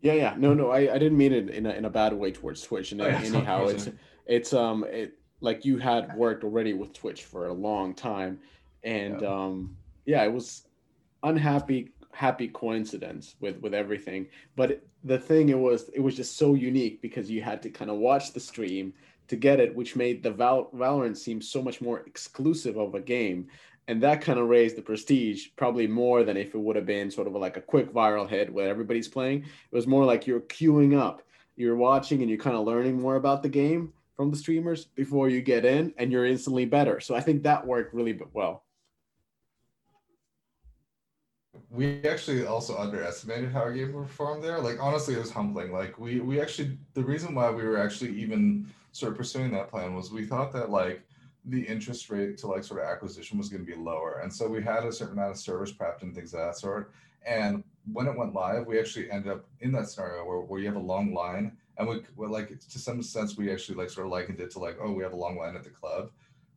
[0.00, 0.34] Yeah, yeah.
[0.36, 2.92] No, no, I, I didn't mean it in a, in a bad way towards Twitch.
[2.92, 3.88] And oh, yeah, anyhow, it's
[4.26, 8.40] it's um it like you had worked already with Twitch for a long time
[8.84, 9.28] and yeah.
[9.28, 10.66] um yeah it was
[11.22, 14.26] unhappy happy coincidence with with everything.
[14.56, 17.90] But the thing it was it was just so unique because you had to kind
[17.90, 18.94] of watch the stream
[19.26, 23.00] to get it which made the Val- valorant seem so much more exclusive of a
[23.00, 23.48] game.
[23.86, 27.10] And that kind of raised the prestige probably more than if it would have been
[27.10, 29.40] sort of like a quick viral hit where everybody's playing.
[29.40, 31.20] It was more like you're queuing up.
[31.56, 35.28] You're watching and you're kind of learning more about the game from the streamers before
[35.28, 37.00] you get in and you're instantly better.
[37.00, 38.63] So i think that worked really well
[41.70, 44.60] we actually also underestimated how our game performed there.
[44.60, 45.72] Like honestly, it was humbling.
[45.72, 49.68] Like we we actually the reason why we were actually even sort of pursuing that
[49.68, 51.02] plan was we thought that like
[51.46, 54.48] the interest rate to like sort of acquisition was going to be lower, and so
[54.48, 56.92] we had a certain amount of servers prepped and things of that sort.
[57.26, 60.66] And when it went live, we actually ended up in that scenario where, where you
[60.66, 64.06] have a long line, and we well, like to some sense we actually like sort
[64.06, 66.10] of likened it to like oh we have a long line at the club,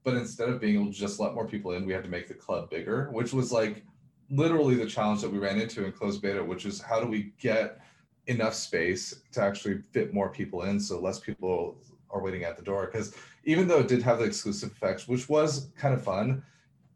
[0.03, 2.27] but instead of being able to just let more people in, we had to make
[2.27, 3.83] the club bigger, which was like
[4.29, 7.33] literally the challenge that we ran into in closed beta, which is how do we
[7.39, 7.79] get
[8.27, 11.77] enough space to actually fit more people in so less people
[12.09, 12.87] are waiting at the door?
[12.87, 13.13] Because
[13.47, 16.43] even though it did have the exclusive effects which was kind of fun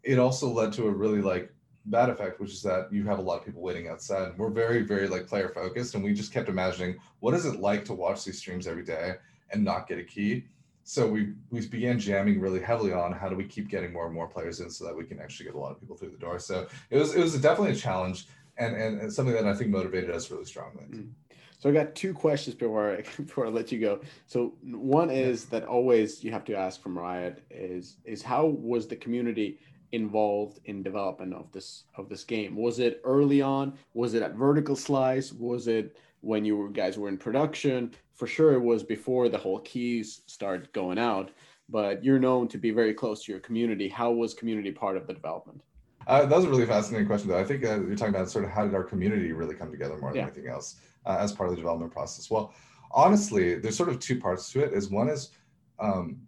[0.04, 1.52] it also led to a really like
[1.86, 4.30] bad effect which is that you have a lot of people waiting outside.
[4.30, 7.60] And we're very very like player focused and we just kept imagining what is it
[7.60, 9.16] like to watch these streams every day
[9.52, 10.46] and not get a key
[10.92, 14.14] so we we began jamming really heavily on how do we keep getting more and
[14.14, 16.18] more players in so that we can actually get a lot of people through the
[16.18, 16.38] door.
[16.38, 18.28] So it was it was definitely a challenge
[18.58, 20.84] and and, and something that I think motivated us really strongly.
[20.84, 21.12] Mm.
[21.60, 24.02] So I got two questions before I before I let you go.
[24.28, 28.86] So one is that always you have to ask from Riot is is how was
[28.86, 29.60] the community
[29.94, 32.58] involved in development of this of this game?
[32.58, 33.78] Was it early on?
[33.94, 35.32] Was it at Vertical Slice?
[35.32, 37.94] Was it when you guys were in production?
[38.22, 41.32] for sure it was before the whole keys started going out
[41.70, 43.88] but you're known to be very close to your community.
[43.88, 45.62] How was community part of the development?
[46.06, 47.40] Uh, that was a really fascinating question though.
[47.40, 49.98] I think uh, you're talking about sort of how did our community really come together
[49.98, 50.24] more than yeah.
[50.24, 52.30] anything else uh, as part of the development process?
[52.30, 52.54] Well
[52.94, 54.74] honestly there's sort of two parts to it.
[54.74, 55.30] Is one is
[55.80, 56.20] um,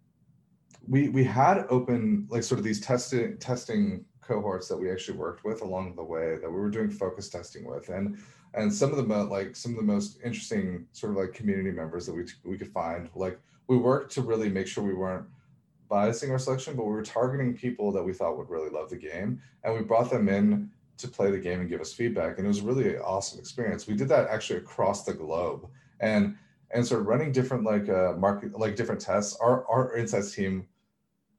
[0.87, 5.43] we we had open like sort of these testing testing cohorts that we actually worked
[5.43, 7.89] with along the way that we were doing focus testing with.
[7.89, 8.17] And
[8.53, 11.71] and some of the mo- like some of the most interesting sort of like community
[11.71, 15.25] members that we we could find like we worked to really make sure we weren't
[15.89, 18.95] biasing our selection but we were targeting people that we thought would really love the
[18.95, 22.45] game and we brought them in to play the game and give us feedback and
[22.45, 23.87] it was really an awesome experience.
[23.87, 25.67] We did that actually across the globe
[25.99, 26.35] and
[26.71, 29.37] and sort of running different like uh market like different tests.
[29.41, 30.67] Our our insights team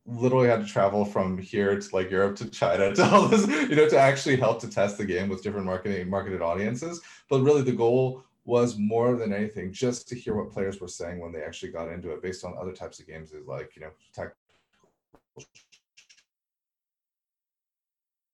[0.06, 3.76] literally had to travel from here to like Europe to China to all this, you
[3.76, 7.00] know, to actually help to test the game with different marketing marketed audiences.
[7.30, 11.18] But really the goal was more than anything just to hear what players were saying
[11.20, 13.82] when they actually got into it based on other types of games is like, you
[13.82, 13.90] know,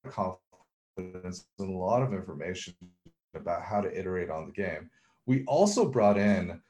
[0.09, 2.75] confidence and a lot of information
[3.35, 4.91] about how to iterate on the game.
[5.27, 6.61] We also brought in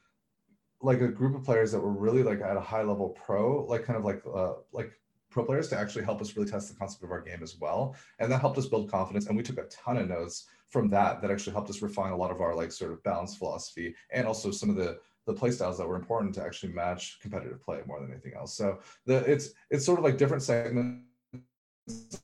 [0.83, 3.83] like a group of players that were really like at a high level pro, like
[3.83, 4.91] kind of like uh, like
[5.29, 7.95] pro players to actually help us really test the concept of our game as well.
[8.19, 9.27] And that helped us build confidence.
[9.27, 12.17] And we took a ton of notes from that that actually helped us refine a
[12.17, 15.51] lot of our like sort of balance philosophy and also some of the the play
[15.51, 18.55] styles that were important to actually match competitive play more than anything else.
[18.55, 21.03] So the it's it's sort of like different segments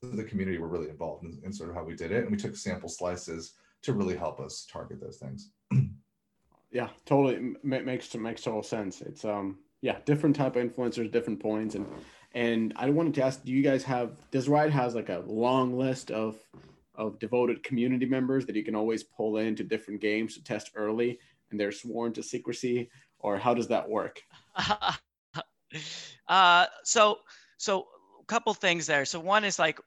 [0.04, 2.24] of the community were really involved in, in sort of how we did it.
[2.24, 3.54] And we took sample slices
[3.84, 5.52] to really help us target those things.
[6.72, 9.02] yeah, totally makes makes total sense.
[9.02, 11.86] It's um yeah, different type of influencers, different points, and
[12.34, 15.78] and I wanted to ask, do you guys have does Riot has like a long
[15.78, 16.38] list of
[16.96, 21.20] of devoted community members that you can always pull into different games to test early,
[21.52, 22.90] and they're sworn to secrecy,
[23.20, 24.22] or how does that work?
[26.28, 27.20] uh, so
[27.58, 27.88] so
[28.22, 29.06] a couple things there.
[29.06, 29.80] So one is like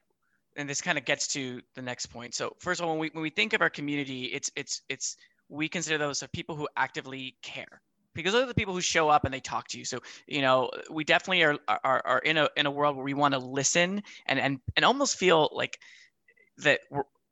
[0.57, 2.33] and this kind of gets to the next point.
[2.33, 5.15] So first of all, when we when we think of our community, it's it's it's
[5.51, 7.81] we consider those of people who actively care
[8.13, 9.85] because those are the people who show up and they talk to you.
[9.85, 13.13] So you know, we definitely are are, are in a in a world where we
[13.13, 15.77] want to listen and and and almost feel like
[16.59, 16.79] that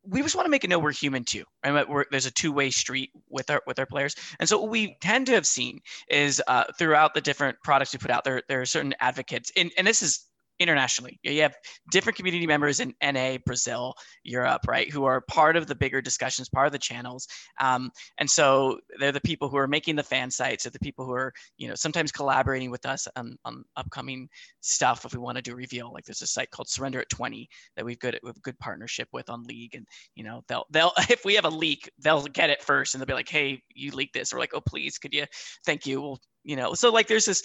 [0.03, 1.87] we just want to make it know we're human too, right?
[1.87, 5.27] We're, there's a two-way street with our with our players, and so what we tend
[5.27, 8.65] to have seen is uh, throughout the different products we put out there, there are
[8.65, 10.25] certain advocates, and, and this is
[10.59, 11.19] internationally.
[11.23, 11.55] You have
[11.91, 13.93] different community members in NA, Brazil,
[14.23, 17.27] Europe, right, who are part of the bigger discussions, part of the channels.
[17.61, 21.05] Um, and so they're the people who are making the fan sites, or the people
[21.05, 24.27] who are, you know, sometimes collaborating with us on, on upcoming
[24.61, 25.91] stuff if we want to do reveal.
[25.93, 28.59] Like there's a site called Surrender at 20 that we've good we have a good
[28.59, 29.85] partnership with on League, and
[30.15, 33.07] you know they'll they'll if we have a leak, they'll get it first, and they'll
[33.07, 34.33] be like, hey, you leaked this.
[34.33, 35.25] We're like, oh please, could you?
[35.65, 36.01] Thank you.
[36.01, 37.43] We'll you know so like there's this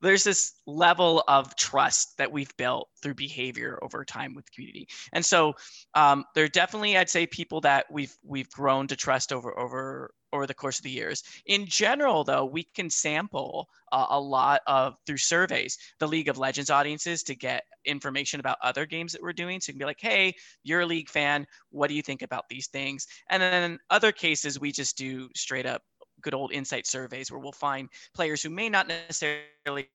[0.00, 4.88] there's this level of trust that we've built through behavior over time with the community.
[5.12, 5.54] And so
[5.94, 10.10] um, there are definitely i'd say people that we've we've grown to trust over over
[10.32, 11.22] over the course of the years.
[11.46, 16.38] In general though we can sample uh, a lot of through surveys the league of
[16.38, 19.60] legends audiences to get information about other games that we're doing.
[19.60, 21.46] So you can be like hey you're a league fan.
[21.70, 23.06] What do you think about these things?
[23.30, 25.82] And then in other cases we just do straight up
[26.22, 29.88] good old insight surveys where we'll find players who may not necessarily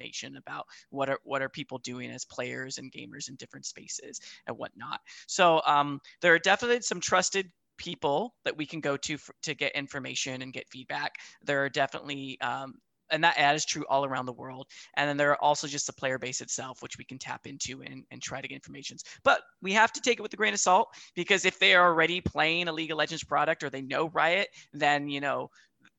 [0.00, 4.20] information about what are what are people doing as players and gamers in different spaces
[4.46, 5.00] and whatnot.
[5.26, 9.54] So um, there are definitely some trusted people that we can go to for, to
[9.54, 11.14] get information and get feedback.
[11.42, 12.74] There are definitely um,
[13.10, 14.66] and that ad is true all around the world.
[14.94, 17.82] And then there are also just the player base itself, which we can tap into
[17.82, 18.96] and, and try to get information.
[19.24, 21.86] But we have to take it with a grain of salt because if they are
[21.86, 25.50] already playing a League of Legends product or they know Riot, then you know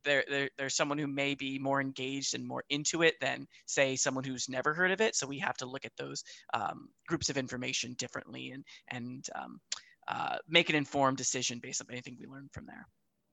[0.03, 3.95] there, there, there's someone who may be more engaged and more into it than say
[3.95, 5.15] someone who's never heard of it.
[5.15, 9.59] So we have to look at those um, groups of information differently and and um,
[10.07, 12.87] uh, make an informed decision based on anything we learn from there.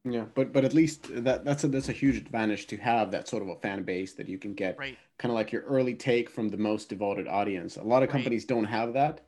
[0.05, 3.28] Yeah, but but at least that that's a that's a huge advantage to have that
[3.28, 4.96] sort of a fan base that you can get right.
[5.18, 7.76] kind of like your early take from the most devoted audience.
[7.76, 8.49] A lot of companies right.
[8.49, 9.26] don't have that,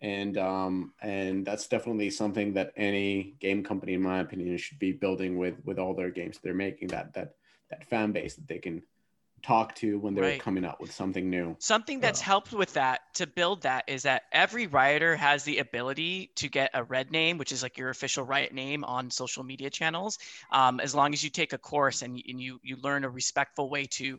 [0.00, 4.92] and um and that's definitely something that any game company, in my opinion, should be
[4.92, 6.88] building with with all their games they're making.
[6.88, 7.34] That that
[7.70, 8.82] that fan base that they can
[9.44, 10.40] talk to when they're right.
[10.40, 11.56] coming up with something new.
[11.58, 15.58] Something that's uh, helped with that to build that is that every rioter has the
[15.58, 19.44] ability to get a red name, which is like your official riot name on social
[19.44, 20.18] media channels.
[20.50, 23.68] Um, as long as you take a course and, and you you learn a respectful
[23.68, 24.18] way to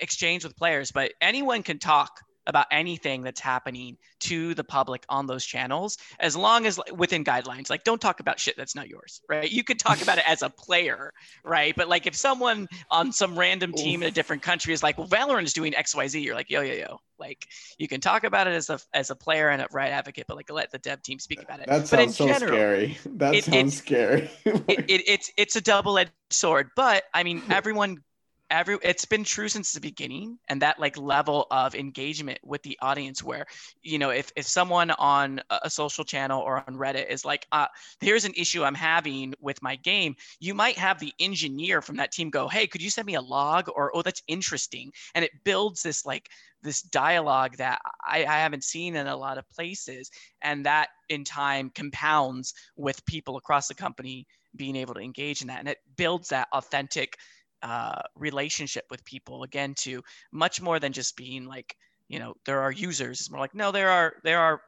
[0.00, 5.26] exchange with players, but anyone can talk about anything that's happening to the public on
[5.26, 7.70] those channels as long as within guidelines.
[7.70, 9.52] Like don't talk about shit that's not yours Riot?
[9.52, 11.12] You could talk about it as a player
[11.44, 11.74] right?
[11.76, 14.06] But like if someone on some random team Oof.
[14.06, 16.74] in a different country is like well valorant is doing xyz you're like yo yo
[16.74, 16.98] yo.
[17.18, 17.46] Like
[17.78, 20.36] you can talk about it as a as a player and a right advocate but
[20.36, 21.66] like let the dev team speak about it.
[21.66, 22.98] That sounds but in so general, scary.
[23.16, 24.30] That it, sounds scary.
[24.44, 26.70] it, it, it's it's a double-edged sword.
[26.76, 27.98] But i mean everyone
[28.50, 32.78] every it's been true since the beginning and that like level of engagement with the
[32.80, 33.46] audience where
[33.82, 37.66] you know if, if someone on a social channel or on reddit is like uh,
[38.00, 42.12] here's an issue i'm having with my game you might have the engineer from that
[42.12, 43.68] team go hey could you send me a log?
[43.74, 44.92] or oh that's interesting.
[45.14, 46.28] And it builds this like
[46.62, 50.10] this dialogue that I, I haven't seen in a lot of places.
[50.42, 54.26] And that in time compounds with people across the company
[54.56, 55.60] being able to engage in that.
[55.60, 57.16] And it builds that authentic
[57.62, 60.02] uh, relationship with people again to
[60.32, 61.74] much more than just being like
[62.08, 63.20] you know there are users.
[63.20, 64.60] It's more like no there are there are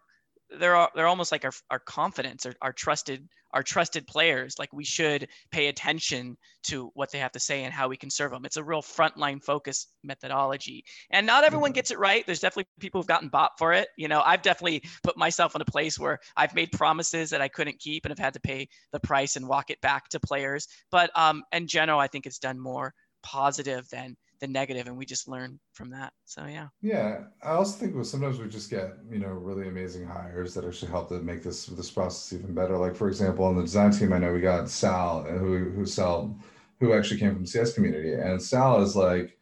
[0.58, 4.58] there are they're almost like our, our confidence or our trusted our trusted players.
[4.58, 8.10] Like we should pay attention to what they have to say and how we can
[8.10, 8.44] serve them.
[8.44, 10.84] It's a real frontline focus methodology.
[11.10, 11.74] And not everyone mm-hmm.
[11.74, 12.24] gets it right.
[12.24, 13.88] There's definitely people who've gotten bought for it.
[13.96, 17.48] You know i've definitely put myself in a place where i've made promises that i
[17.48, 20.68] couldn't keep and have had to pay the price and walk it back to players.
[20.90, 25.06] But um in general i think it's done more positive than the negative and we
[25.06, 26.12] just learn from that.
[26.24, 26.68] So yeah.
[26.80, 30.90] Yeah i also think sometimes we just get you know really amazing hires that actually
[30.90, 32.76] help to make this this process even better.
[32.76, 36.36] Like for example on the design team i know we got sal who who sal
[36.80, 38.14] who actually came from cs community.
[38.14, 39.36] And sal is like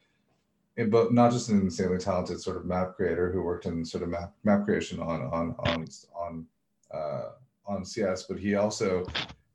[0.91, 4.11] but not just an insanely talented sort of map creator who worked in sort of
[4.11, 6.47] map map creation on on on on
[6.93, 7.31] uh,
[7.67, 9.07] on CS, but he also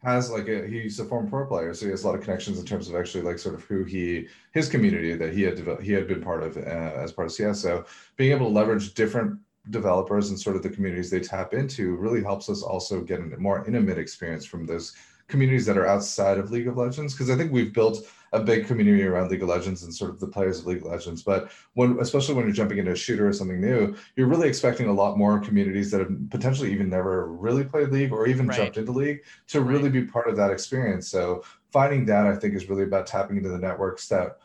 [0.03, 2.59] has like a he's a former pro player, so he has a lot of connections
[2.59, 5.83] in terms of actually like sort of who he his community that he had developed,
[5.83, 7.59] he had been part of uh, as part of CS.
[7.59, 7.85] So
[8.17, 9.39] being able to leverage different
[9.69, 13.37] developers and sort of the communities they tap into really helps us also get a
[13.37, 14.93] more intimate experience from those
[15.29, 18.65] communities that are outside of League of Legends because I think we've built a big
[18.65, 21.21] community around League of Legends and sort of the players of League of Legends.
[21.21, 24.87] But when, especially when you're jumping into a shooter or something new, you're really expecting
[24.87, 28.57] a lot more communities that have potentially even never really played League or even right.
[28.57, 29.69] jumped into League to right.
[29.71, 31.07] really be part of that experience.
[31.07, 34.39] So finding that I think is really about tapping into the networks that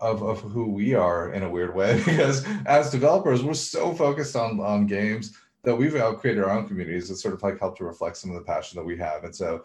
[0.00, 4.34] of, of who we are in a weird way because as developers we're so focused
[4.34, 7.84] on on games that we've created our own communities that sort of like help to
[7.84, 9.62] reflect some of the passion that we have and so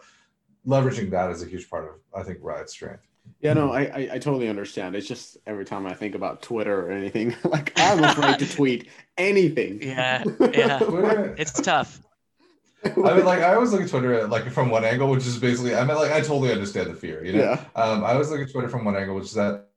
[0.66, 3.06] leveraging that is a huge part of i think riot's strength
[3.40, 4.96] yeah, no, I, I, I totally understand.
[4.96, 8.88] It's just every time I think about Twitter or anything, like I'm afraid to tweet
[9.18, 9.82] anything.
[9.82, 10.78] Yeah, yeah,
[11.38, 12.00] it's tough.
[12.84, 15.74] I mean, like I always look at Twitter like from one angle, which is basically
[15.74, 17.24] I mean, like I totally understand the fear.
[17.24, 17.64] You know, yeah.
[17.74, 19.68] um, I always look at Twitter from one angle, which is that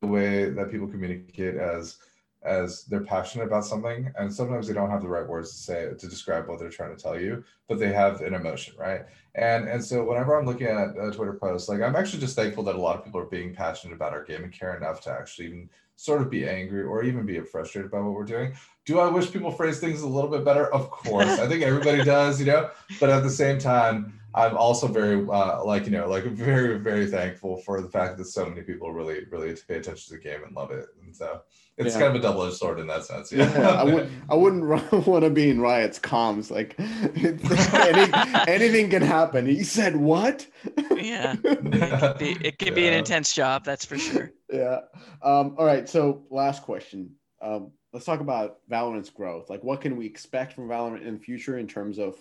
[0.00, 1.96] the way that people communicate as
[2.42, 5.88] as they're passionate about something and sometimes they don't have the right words to say
[5.98, 9.02] to describe what they're trying to tell you but they have an emotion right?
[9.34, 12.62] And and so whenever i'm looking at a twitter post like i'm actually just thankful
[12.64, 15.10] that a lot of people are being passionate about our game and care enough to
[15.10, 18.52] actually even sort of be angry or even be frustrated by what we're doing.
[18.86, 20.72] Do i wish people phrase things a little bit better?
[20.72, 21.26] Of course.
[21.26, 22.70] I think everybody does you know?
[23.00, 27.06] But at the same time I'm also very uh, like you know like very very
[27.06, 30.44] thankful for the fact that so many people really really pay attention to the game
[30.44, 31.40] and love it, and so
[31.76, 32.00] it's yeah.
[32.00, 33.32] kind of a double edged sword in that sense.
[33.32, 34.64] Yeah, yeah I would I wouldn't
[35.06, 39.46] want to be in Riot's comms like any, anything can happen.
[39.46, 40.46] He said what?
[40.94, 44.32] Yeah, it can be, it can be an intense job, that's for sure.
[44.52, 44.80] Yeah.
[45.22, 45.88] Um, all right.
[45.88, 47.10] So last question.
[47.40, 49.48] Um, let's talk about Valorant's growth.
[49.48, 52.16] Like, what can we expect from Valorant in the future in terms of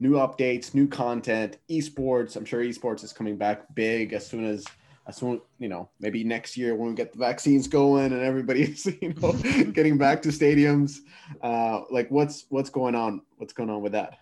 [0.00, 2.36] new updates, new content, esports.
[2.36, 4.64] I'm sure esports is coming back big as soon as
[5.06, 8.84] as soon you know maybe next year when we get the vaccines going and everybody's
[9.02, 9.32] you know
[9.72, 10.98] getting back to stadiums.
[11.42, 13.22] Uh, like what's what's going on?
[13.36, 14.18] What's going on with that?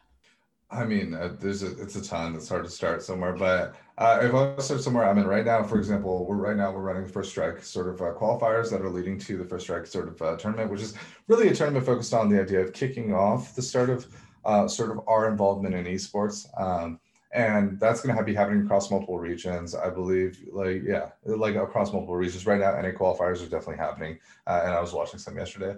[0.69, 2.35] I mean, uh, there's a, it's a ton.
[2.35, 5.63] It's hard to start somewhere, but uh, if I start somewhere, I'm in right now.
[5.63, 8.91] For example, we're right now we're running first strike sort of uh, qualifiers that are
[8.91, 10.95] leading to the first strike sort of uh, tournament, which is
[11.29, 14.07] really a tournament focused on the idea of kicking off the start of
[14.47, 16.47] uh, sort of our involvement in esports.
[16.59, 17.01] Um,
[17.33, 19.75] and that's going to be happening across multiple regions.
[19.75, 22.47] I believe, like yeah, like across multiple regions.
[22.47, 25.75] Right now, NA qualifiers are definitely happening, uh, and I was watching some yesterday.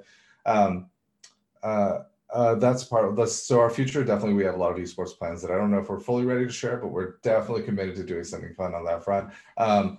[0.47, 0.89] Um,
[1.63, 2.01] uh,
[2.31, 3.43] uh, that's part of this.
[3.43, 5.79] So our future, definitely, we have a lot of esports plans that I don't know
[5.79, 8.85] if we're fully ready to share, but we're definitely committed to doing something fun on
[8.85, 9.33] that front.
[9.57, 9.99] Um,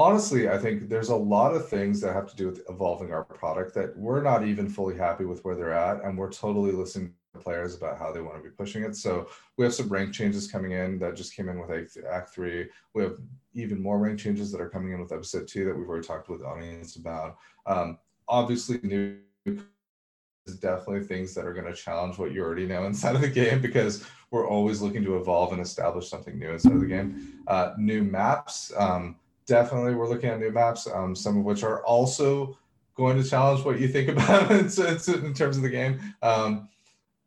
[0.00, 3.22] honestly, I think there's a lot of things that have to do with evolving our
[3.22, 7.12] product that we're not even fully happy with where they're at, and we're totally listening
[7.34, 8.96] to players about how they want to be pushing it.
[8.96, 9.28] So
[9.58, 11.70] we have some rank changes coming in that just came in with
[12.10, 12.68] Act Three.
[12.94, 13.18] We have
[13.52, 16.30] even more rank changes that are coming in with Episode Two that we've already talked
[16.30, 17.36] with the audience about.
[17.66, 19.18] Um, obviously, new
[20.46, 23.28] is definitely things that are going to challenge what you already know inside of the
[23.28, 27.34] game because we're always looking to evolve and establish something new inside of the game.
[27.46, 29.16] Uh, new maps, um,
[29.50, 32.56] definitely we're looking at new maps, um, some of which are also
[32.94, 36.00] going to challenge what you think about in, in terms of the game.
[36.22, 36.68] Um,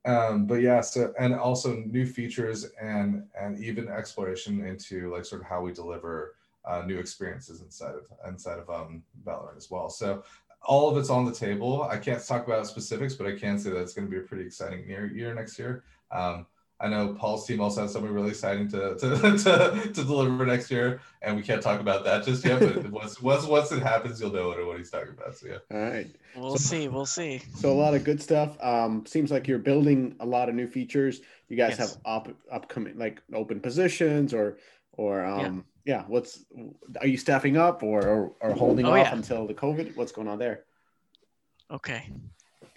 [0.05, 5.41] um, but yeah so and also new features and and even exploration into like sort
[5.41, 9.89] of how we deliver uh, new experiences inside of inside of um, Valorant as well.
[9.89, 10.23] So
[10.61, 11.83] all of it's on the table.
[11.83, 14.25] I can't talk about specifics, but I can say that it's going to be a
[14.25, 15.83] pretty exciting year, year next year.
[16.11, 16.45] Um,
[16.83, 20.69] I know Paul's team also has something really exciting to, to, to, to, deliver next
[20.69, 22.59] year, and we can't talk about that just yet.
[22.59, 25.37] But once once once it happens, you'll know what, what he's talking about.
[25.37, 25.57] So yeah.
[25.71, 26.13] All right.
[26.35, 26.87] We'll so, see.
[26.89, 27.41] We'll see.
[27.55, 28.61] So a lot of good stuff.
[28.61, 31.21] Um, seems like you're building a lot of new features.
[31.47, 31.93] You guys yes.
[31.93, 34.57] have up upcoming like open positions or
[34.91, 35.99] or um yeah.
[35.99, 36.43] yeah what's
[36.99, 39.15] are you staffing up or or, or holding oh, off yeah.
[39.15, 39.95] until the COVID?
[39.95, 40.65] What's going on there?
[41.71, 42.09] Okay.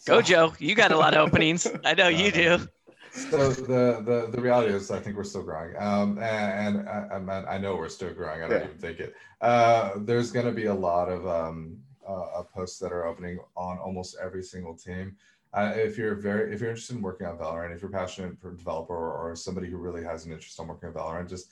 [0.06, 0.54] Go Joe.
[0.60, 1.66] You got a lot of openings.
[1.84, 2.68] I know you do
[3.16, 7.44] so the, the the reality is i think we're still growing um and, and I,
[7.54, 8.66] I know we're still growing i don't yeah.
[8.66, 12.92] even think it uh there's going to be a lot of um uh, posts that
[12.92, 15.16] are opening on almost every single team
[15.54, 18.52] uh, if you're very if you're interested in working on valorant if you're passionate for
[18.52, 21.48] developer or, or somebody who really has an interest on working on valorant just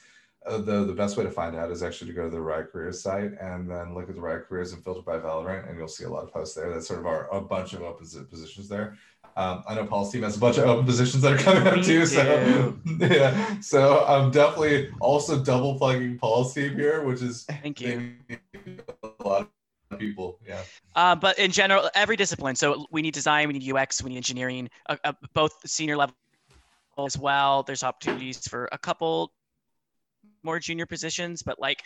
[0.47, 2.71] uh, the the best way to find out is actually to go to the Riot
[2.71, 5.89] Careers site and then look at the Riot Careers and filter by Valorant, and you'll
[5.89, 6.71] see a lot of posts there.
[6.71, 8.99] That's sort of our a bunch of open positions there.
[9.37, 11.85] Um, I know Paul's team has a bunch of open positions that are coming up
[11.85, 12.07] too.
[12.07, 18.15] So yeah, so I'm definitely also double plugging Paul's team here, which is Thank you.
[19.03, 19.51] a lot
[19.91, 20.39] of people.
[20.47, 20.63] Yeah.
[20.95, 22.55] Uh, but in general, every discipline.
[22.55, 26.15] So we need design, we need UX, we need engineering, uh, uh, both senior level
[27.05, 27.65] as well.
[27.65, 29.33] There's opportunities for a couple
[30.45, 31.83] more junior positions, but like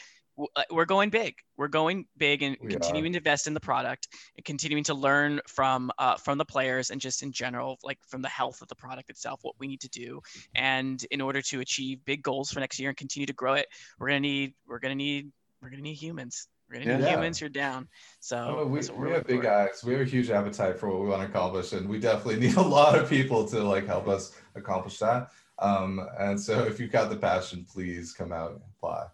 [0.71, 1.35] we're going big.
[1.57, 5.41] We're going big and We continuing to invest in the product and continuing to learn
[5.47, 8.75] from uh, from the players and just in general, like from the health of the
[8.77, 10.21] product itself, what we need to do.
[10.55, 13.67] And in order to achieve big goals for next year and continue to grow it,
[13.99, 15.31] we're gonna need we're gonna need
[15.61, 16.49] we're gonna need humans.
[16.69, 17.15] We're gonna need Yeah.
[17.15, 17.41] humans.
[17.41, 17.89] You're down.
[18.21, 19.51] So Oh, we, we we're have big for.
[19.51, 19.83] eyes.
[19.85, 22.57] We have a huge appetite for what we want to accomplish, and we definitely need
[22.57, 25.31] a lot of people to like help us accomplish that.
[25.61, 29.07] Um, and so, if you've got the passion, please come out and apply.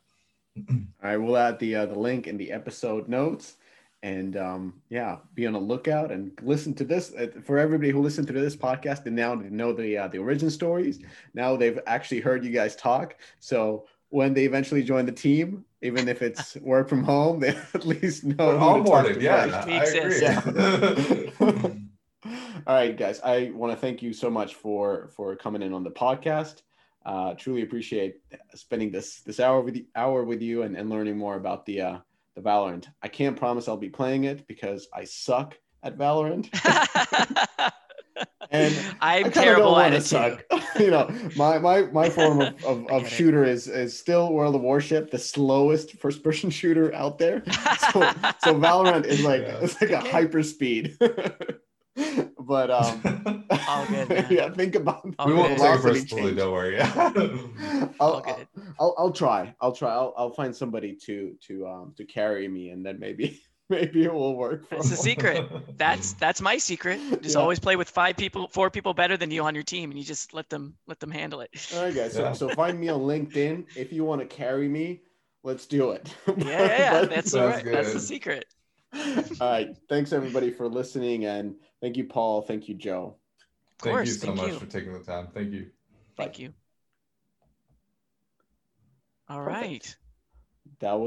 [0.57, 0.65] All
[1.03, 3.57] right, we'll add the uh, the link in the episode notes,
[4.03, 7.13] and um, yeah, be on the lookout and listen to this.
[7.13, 10.19] Uh, for everybody who listened to this podcast and now they know the uh, the
[10.19, 11.01] origin stories,
[11.35, 13.17] now they've actually heard you guys talk.
[13.41, 17.85] So when they eventually join the team, even if it's work from home, they at
[17.85, 18.47] least know.
[18.47, 19.67] We're who onboarded, yeah, first.
[19.67, 20.47] We I exist.
[20.47, 21.33] agree.
[22.67, 23.21] All right, guys.
[23.23, 26.63] I want to thank you so much for for coming in on the podcast.
[27.05, 28.17] Uh, truly appreciate
[28.55, 31.81] spending this this hour with you, hour with you and, and learning more about the
[31.81, 31.99] uh,
[32.35, 32.87] the Valorant.
[33.03, 36.49] I can't promise I'll be playing it because I suck at Valorant.
[38.51, 40.45] And I I'm kinda terrible don't at wanna it suck.
[40.79, 44.61] you know, my my my form of, of, of shooter is is still World of
[44.61, 47.43] Warship, the slowest first person shooter out there.
[47.91, 48.03] So
[48.39, 49.59] so Valorant is like Yeah.
[49.63, 50.11] it's like a Okay.
[50.11, 50.97] hyper speed.
[52.41, 53.01] but um
[53.89, 56.35] good, yeah, think about All we won't take it personally.
[56.35, 56.81] Don't worry.
[56.81, 58.49] I'll, All good.
[58.81, 59.55] I'll, I'll try.
[59.61, 59.93] I'll try.
[59.93, 63.41] I'll, I'll find somebody to to um to carry me, and then maybe
[63.71, 64.69] maybe it will work.
[64.69, 65.79] For That's the a secret.
[65.79, 67.01] That's that's my secret.
[67.23, 67.41] Just Yeah.
[67.41, 70.05] always play with five people, four people better than you on your team, and you
[70.05, 71.51] just let them let them handle it.
[71.75, 72.15] All right, guys.
[72.15, 72.33] So, Yeah.
[72.33, 75.03] so find me on LinkedIn if you want to carry me.
[75.45, 76.13] Let's do it.
[76.27, 77.01] Yeah, yeah, yeah.
[77.03, 77.65] But- That's Sounds right.
[77.65, 78.47] That's the secret.
[78.95, 79.69] All right.
[79.89, 82.41] Thanks everybody for listening, and thank you, Paul.
[82.41, 83.17] Thank you, Joe.
[83.79, 84.09] Of Thank course.
[84.09, 84.59] you so thank much you.
[84.59, 85.29] for taking the time.
[85.35, 85.67] Thank you.
[86.17, 86.55] Thank you.
[89.29, 89.63] All Perfect.
[89.63, 89.97] right.
[90.81, 91.03] That was.